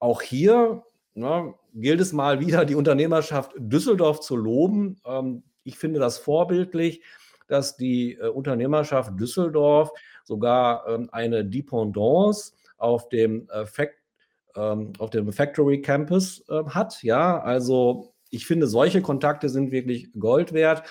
auch 0.00 0.22
hier 0.22 0.82
na, 1.14 1.54
gilt 1.74 2.00
es 2.00 2.12
mal 2.12 2.40
wieder, 2.40 2.64
die 2.64 2.74
Unternehmerschaft 2.74 3.52
Düsseldorf 3.56 4.20
zu 4.20 4.36
loben. 4.36 5.00
Ähm, 5.04 5.42
ich 5.64 5.78
finde 5.78 6.00
das 6.00 6.18
vorbildlich, 6.18 7.02
dass 7.48 7.76
die 7.76 8.14
äh, 8.14 8.28
Unternehmerschaft 8.28 9.18
Düsseldorf 9.18 9.90
sogar 10.24 10.86
ähm, 10.88 11.08
eine 11.12 11.44
Dependance 11.44 12.54
auf 12.78 13.08
dem, 13.08 13.48
äh, 13.50 13.66
Fact, 13.66 13.94
ähm, 14.56 14.92
auf 14.98 15.10
dem 15.10 15.32
Factory 15.32 15.82
Campus 15.82 16.44
äh, 16.48 16.64
hat. 16.64 17.02
Ja, 17.02 17.40
also 17.40 18.14
ich 18.30 18.46
finde, 18.46 18.66
solche 18.66 19.02
Kontakte 19.02 19.48
sind 19.48 19.70
wirklich 19.70 20.08
Gold 20.18 20.52
wert. 20.52 20.82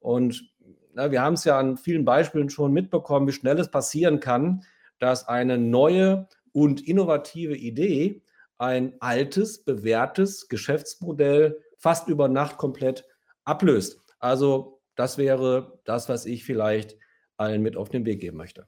Und 0.00 0.50
na, 0.94 1.10
wir 1.10 1.20
haben 1.20 1.34
es 1.34 1.44
ja 1.44 1.58
an 1.58 1.76
vielen 1.76 2.04
Beispielen 2.04 2.48
schon 2.48 2.72
mitbekommen, 2.72 3.28
wie 3.28 3.32
schnell 3.32 3.58
es 3.58 3.70
passieren 3.70 4.20
kann, 4.20 4.62
dass 4.98 5.28
eine 5.28 5.58
neue 5.58 6.28
und 6.52 6.80
innovative 6.88 7.54
Idee 7.54 8.22
ein 8.58 8.94
altes, 9.00 9.64
bewährtes 9.64 10.48
Geschäftsmodell 10.48 11.62
fast 11.78 12.08
über 12.08 12.28
Nacht 12.28 12.56
komplett 12.56 13.04
ablöst. 13.44 14.00
Also 14.18 14.80
das 14.94 15.18
wäre 15.18 15.78
das, 15.84 16.08
was 16.08 16.26
ich 16.26 16.44
vielleicht 16.44 16.96
allen 17.36 17.62
mit 17.62 17.76
auf 17.76 17.90
den 17.90 18.06
Weg 18.06 18.20
geben 18.20 18.38
möchte. 18.38 18.66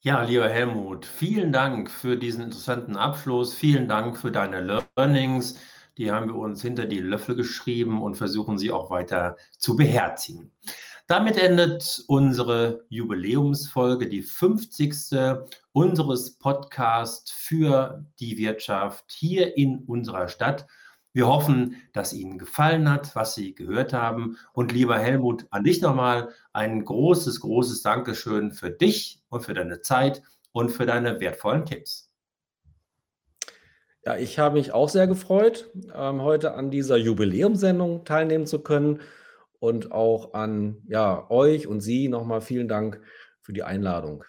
Ja, 0.00 0.24
lieber 0.24 0.48
Helmut, 0.48 1.06
vielen 1.06 1.52
Dank 1.52 1.88
für 1.88 2.16
diesen 2.16 2.42
interessanten 2.42 2.96
Abschluss. 2.96 3.54
Vielen 3.54 3.86
Dank 3.86 4.18
für 4.18 4.32
deine 4.32 4.82
Learnings. 4.96 5.60
Die 5.96 6.10
haben 6.10 6.26
wir 6.26 6.34
uns 6.34 6.60
hinter 6.60 6.86
die 6.86 6.98
Löffel 6.98 7.36
geschrieben 7.36 8.02
und 8.02 8.16
versuchen 8.16 8.58
sie 8.58 8.72
auch 8.72 8.90
weiter 8.90 9.36
zu 9.58 9.76
beherzigen. 9.76 10.50
Damit 11.12 11.36
endet 11.36 12.02
unsere 12.06 12.86
Jubiläumsfolge, 12.88 14.08
die 14.08 14.22
50. 14.22 15.44
unseres 15.72 16.38
Podcasts 16.38 17.30
für 17.30 18.06
die 18.18 18.38
Wirtschaft 18.38 19.04
hier 19.12 19.58
in 19.58 19.80
unserer 19.80 20.28
Stadt. 20.28 20.66
Wir 21.12 21.26
hoffen, 21.26 21.76
dass 21.92 22.14
Ihnen 22.14 22.38
gefallen 22.38 22.90
hat, 22.90 23.14
was 23.14 23.34
Sie 23.34 23.54
gehört 23.54 23.92
haben. 23.92 24.38
Und 24.54 24.72
lieber 24.72 24.98
Helmut, 24.98 25.44
an 25.50 25.64
dich 25.64 25.82
nochmal 25.82 26.30
ein 26.54 26.82
großes, 26.82 27.40
großes 27.40 27.82
Dankeschön 27.82 28.50
für 28.50 28.70
dich 28.70 29.20
und 29.28 29.42
für 29.42 29.52
deine 29.52 29.82
Zeit 29.82 30.22
und 30.52 30.70
für 30.70 30.86
deine 30.86 31.20
wertvollen 31.20 31.66
Tipps. 31.66 32.10
Ja, 34.06 34.16
ich 34.16 34.38
habe 34.38 34.54
mich 34.54 34.72
auch 34.72 34.88
sehr 34.88 35.06
gefreut, 35.06 35.68
ähm, 35.94 36.22
heute 36.22 36.54
an 36.54 36.70
dieser 36.70 36.96
Jubiläumsendung 36.96 38.06
teilnehmen 38.06 38.46
zu 38.46 38.60
können 38.60 39.02
und 39.62 39.92
auch 39.92 40.34
an 40.34 40.82
ja, 40.88 41.30
euch 41.30 41.68
und 41.68 41.80
Sie 41.80 42.08
nochmal 42.08 42.40
vielen 42.40 42.66
Dank 42.66 43.00
für 43.42 43.52
die 43.52 43.62
Einladung. 43.62 44.24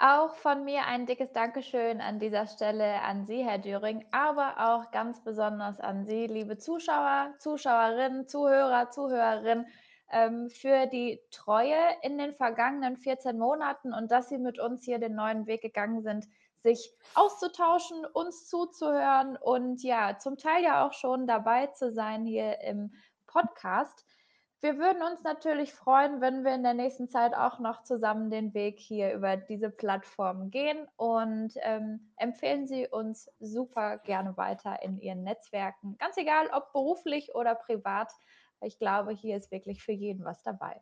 Auch 0.00 0.34
von 0.34 0.64
mir 0.64 0.84
ein 0.86 1.06
dickes 1.06 1.30
Dankeschön 1.30 2.00
an 2.00 2.18
dieser 2.18 2.48
Stelle 2.48 3.00
an 3.02 3.26
Sie, 3.26 3.44
Herr 3.44 3.58
Düring, 3.58 4.04
aber 4.10 4.56
auch 4.58 4.90
ganz 4.90 5.22
besonders 5.22 5.78
an 5.78 6.04
Sie, 6.06 6.26
liebe 6.26 6.58
Zuschauer, 6.58 7.32
Zuschauerinnen, 7.38 8.26
Zuhörer, 8.26 8.90
Zuhörerinnen, 8.90 9.66
ähm, 10.10 10.50
für 10.50 10.86
die 10.86 11.20
Treue 11.30 11.78
in 12.02 12.18
den 12.18 12.34
vergangenen 12.34 12.96
14 12.96 13.38
Monaten 13.38 13.94
und 13.94 14.10
dass 14.10 14.28
Sie 14.28 14.38
mit 14.38 14.58
uns 14.58 14.84
hier 14.84 14.98
den 14.98 15.14
neuen 15.14 15.46
Weg 15.46 15.62
gegangen 15.62 16.02
sind, 16.02 16.26
sich 16.64 16.90
auszutauschen, 17.14 18.06
uns 18.06 18.48
zuzuhören 18.48 19.36
und 19.36 19.82
ja, 19.82 20.18
zum 20.18 20.38
Teil 20.38 20.64
ja 20.64 20.86
auch 20.86 20.94
schon 20.94 21.26
dabei 21.26 21.68
zu 21.68 21.92
sein 21.92 22.24
hier 22.24 22.60
im 22.62 22.92
Podcast. 23.26 24.06
wir 24.60 24.78
würden 24.78 25.02
uns 25.02 25.22
natürlich 25.22 25.74
freuen, 25.74 26.22
wenn 26.22 26.42
wir 26.42 26.54
in 26.54 26.62
der 26.62 26.72
nächsten 26.72 27.06
Zeit 27.06 27.34
auch 27.34 27.58
noch 27.58 27.82
zusammen 27.82 28.30
den 28.30 28.54
Weg 28.54 28.80
hier 28.80 29.12
über 29.12 29.36
diese 29.36 29.68
Plattform 29.68 30.50
gehen 30.50 30.88
und 30.96 31.52
ähm, 31.60 32.14
empfehlen 32.16 32.66
Sie 32.66 32.88
uns 32.88 33.30
super 33.40 33.98
gerne 33.98 34.34
weiter 34.38 34.82
in 34.82 34.98
Ihren 34.98 35.22
Netzwerken, 35.22 35.98
ganz 35.98 36.16
egal 36.16 36.48
ob 36.50 36.72
beruflich 36.72 37.34
oder 37.34 37.54
privat. 37.54 38.10
Ich 38.62 38.78
glaube, 38.78 39.12
hier 39.12 39.36
ist 39.36 39.50
wirklich 39.50 39.82
für 39.82 39.92
jeden 39.92 40.24
was 40.24 40.42
dabei. 40.42 40.80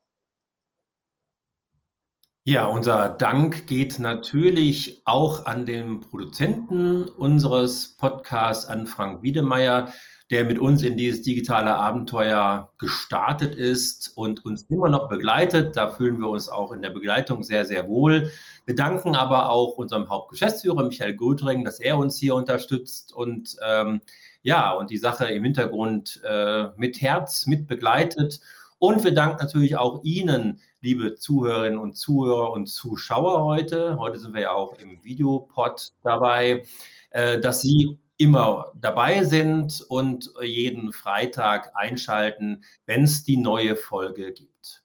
Ja, 2.45 2.66
unser 2.66 3.09
Dank 3.09 3.68
geht 3.68 4.01
natürlich 4.01 5.01
auch 5.05 5.47
an 5.47 5.64
den 5.64 6.01
Produzenten 6.01 7.05
unseres 7.05 7.97
Podcasts, 7.97 8.66
an 8.66 8.88
Frank 8.88 9.22
Wiedemeyer, 9.22 9.93
der 10.28 10.45
mit 10.45 10.59
uns 10.59 10.82
in 10.82 10.97
dieses 10.97 11.22
digitale 11.22 11.72
Abenteuer 11.72 12.72
gestartet 12.78 13.55
ist 13.55 14.16
und 14.16 14.45
uns 14.45 14.62
immer 14.62 14.88
noch 14.88 15.09
begleitet. 15.09 15.76
Da 15.76 15.90
fühlen 15.90 16.18
wir 16.18 16.30
uns 16.30 16.49
auch 16.49 16.72
in 16.72 16.82
der 16.82 16.90
Begleitung 16.90 17.45
sehr, 17.45 17.64
sehr 17.64 17.86
wohl. 17.86 18.32
Wir 18.66 18.74
danken 18.74 19.14
aber 19.14 19.49
auch 19.49 19.76
unserem 19.76 20.09
Hauptgeschäftsführer 20.09 20.82
Michael 20.82 21.14
Gudring, 21.14 21.64
dass 21.64 21.78
er 21.78 21.97
uns 21.97 22.18
hier 22.18 22.34
unterstützt 22.34 23.12
und 23.12 23.57
ähm, 23.64 24.01
ja, 24.43 24.72
und 24.72 24.90
die 24.90 24.99
Sache 24.99 25.26
im 25.26 25.45
Hintergrund 25.45 26.20
äh, 26.24 26.70
mit 26.76 27.01
Herz 27.01 27.47
mit 27.47 27.68
begleitet. 27.68 28.40
Und 28.80 29.05
wir 29.05 29.14
danken 29.14 29.36
natürlich 29.40 29.76
auch 29.76 30.03
Ihnen, 30.03 30.61
liebe 30.83 31.14
Zuhörerinnen 31.14 31.78
und 31.78 31.97
Zuhörer 31.97 32.51
und 32.51 32.66
Zuschauer 32.66 33.45
heute. 33.45 33.97
Heute 33.99 34.18
sind 34.18 34.35
wir 34.35 34.43
ja 34.43 34.53
auch 34.53 34.76
im 34.80 35.03
Videopod 35.05 35.93
dabei, 36.03 36.64
äh, 37.11 37.39
dass 37.39 37.62
Sie 37.62 37.99
immer 38.16 38.72
dabei 38.74 39.24
sind 39.24 39.85
und 39.89 40.33
jeden 40.43 40.93
Freitag 40.93 41.70
einschalten, 41.74 42.64
wenn 42.87 43.05
es 43.05 43.22
die 43.22 43.37
neue 43.37 43.76
Folge 43.76 44.33
gibt. 44.33 44.83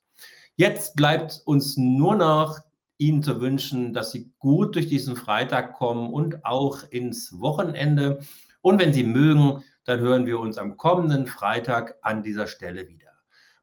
Jetzt 0.55 0.95
bleibt 0.95 1.41
uns 1.45 1.77
nur 1.77 2.15
noch 2.15 2.59
Ihnen 2.99 3.23
zu 3.23 3.41
wünschen, 3.41 3.93
dass 3.93 4.11
Sie 4.11 4.31
gut 4.37 4.75
durch 4.75 4.87
diesen 4.87 5.15
Freitag 5.15 5.73
kommen 5.73 6.13
und 6.13 6.45
auch 6.45 6.83
ins 6.89 7.39
Wochenende. 7.39 8.19
Und 8.61 8.79
wenn 8.79 8.93
Sie 8.93 9.03
mögen, 9.03 9.63
dann 9.83 9.99
hören 9.99 10.25
wir 10.27 10.39
uns 10.39 10.59
am 10.59 10.77
kommenden 10.77 11.25
Freitag 11.25 11.95
an 12.01 12.21
dieser 12.21 12.45
Stelle 12.45 12.87
wieder. 12.87 13.06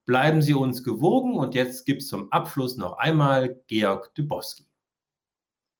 Bleiben 0.07 0.43
Sie 0.43 0.55
uns 0.55 0.85
gewogen 0.85 1.37
und 1.37 1.55
jetzt 1.55 1.87
gibt 1.87 2.03
es 2.03 2.09
zum 2.09 2.31
Abschluss 2.31 2.77
noch 2.77 2.99
einmal 2.99 3.63
Georg 3.67 4.15
Dubowski. 4.15 4.67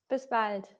Bis 0.07 0.27
bald. 0.27 0.75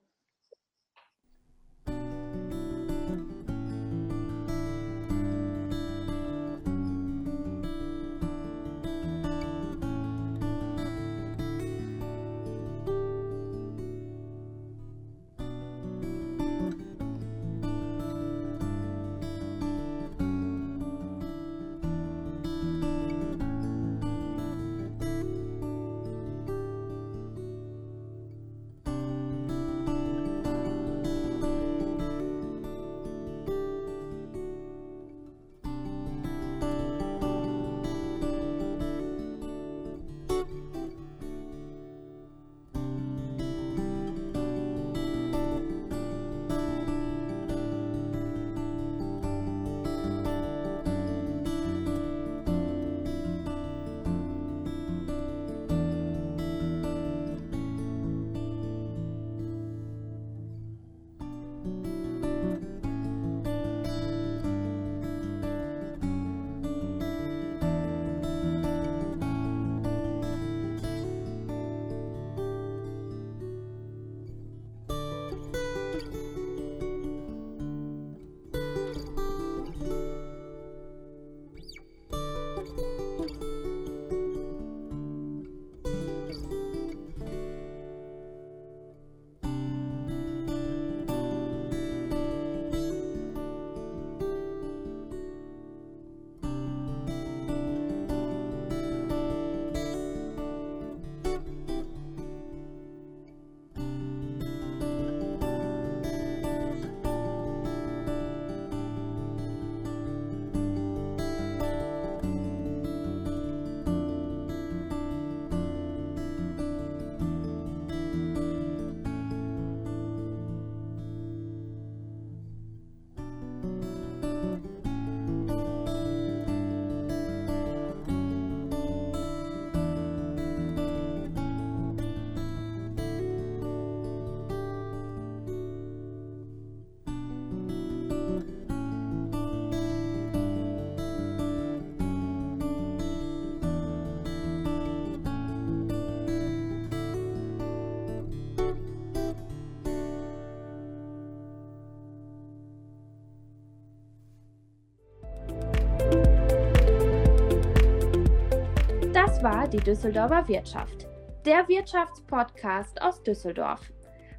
Die 159.68 159.78
Düsseldorfer 159.78 160.48
Wirtschaft, 160.48 161.08
der 161.46 161.68
Wirtschaftspodcast 161.68 163.02
aus 163.02 163.24
Düsseldorf. 163.24 163.92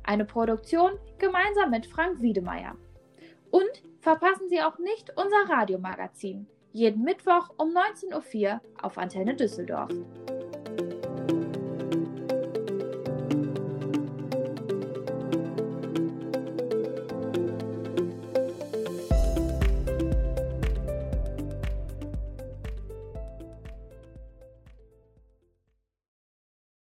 Eine 0.04 0.24
Produktion 0.24 0.92
gemeinsam 1.18 1.70
mit 1.70 1.86
Frank 1.86 2.20
Wiedemeyer. 2.22 2.76
Und 3.50 3.82
verpassen 4.00 4.48
Sie 4.48 4.60
auch 4.60 4.78
nicht 4.78 5.10
unser 5.16 5.52
Radiomagazin. 5.52 6.46
Jeden 6.72 7.02
Mittwoch 7.02 7.50
um 7.56 7.70
19.04 7.70 8.52
Uhr 8.52 8.60
auf 8.80 8.98
Antenne 8.98 9.34
Düsseldorf. 9.34 9.90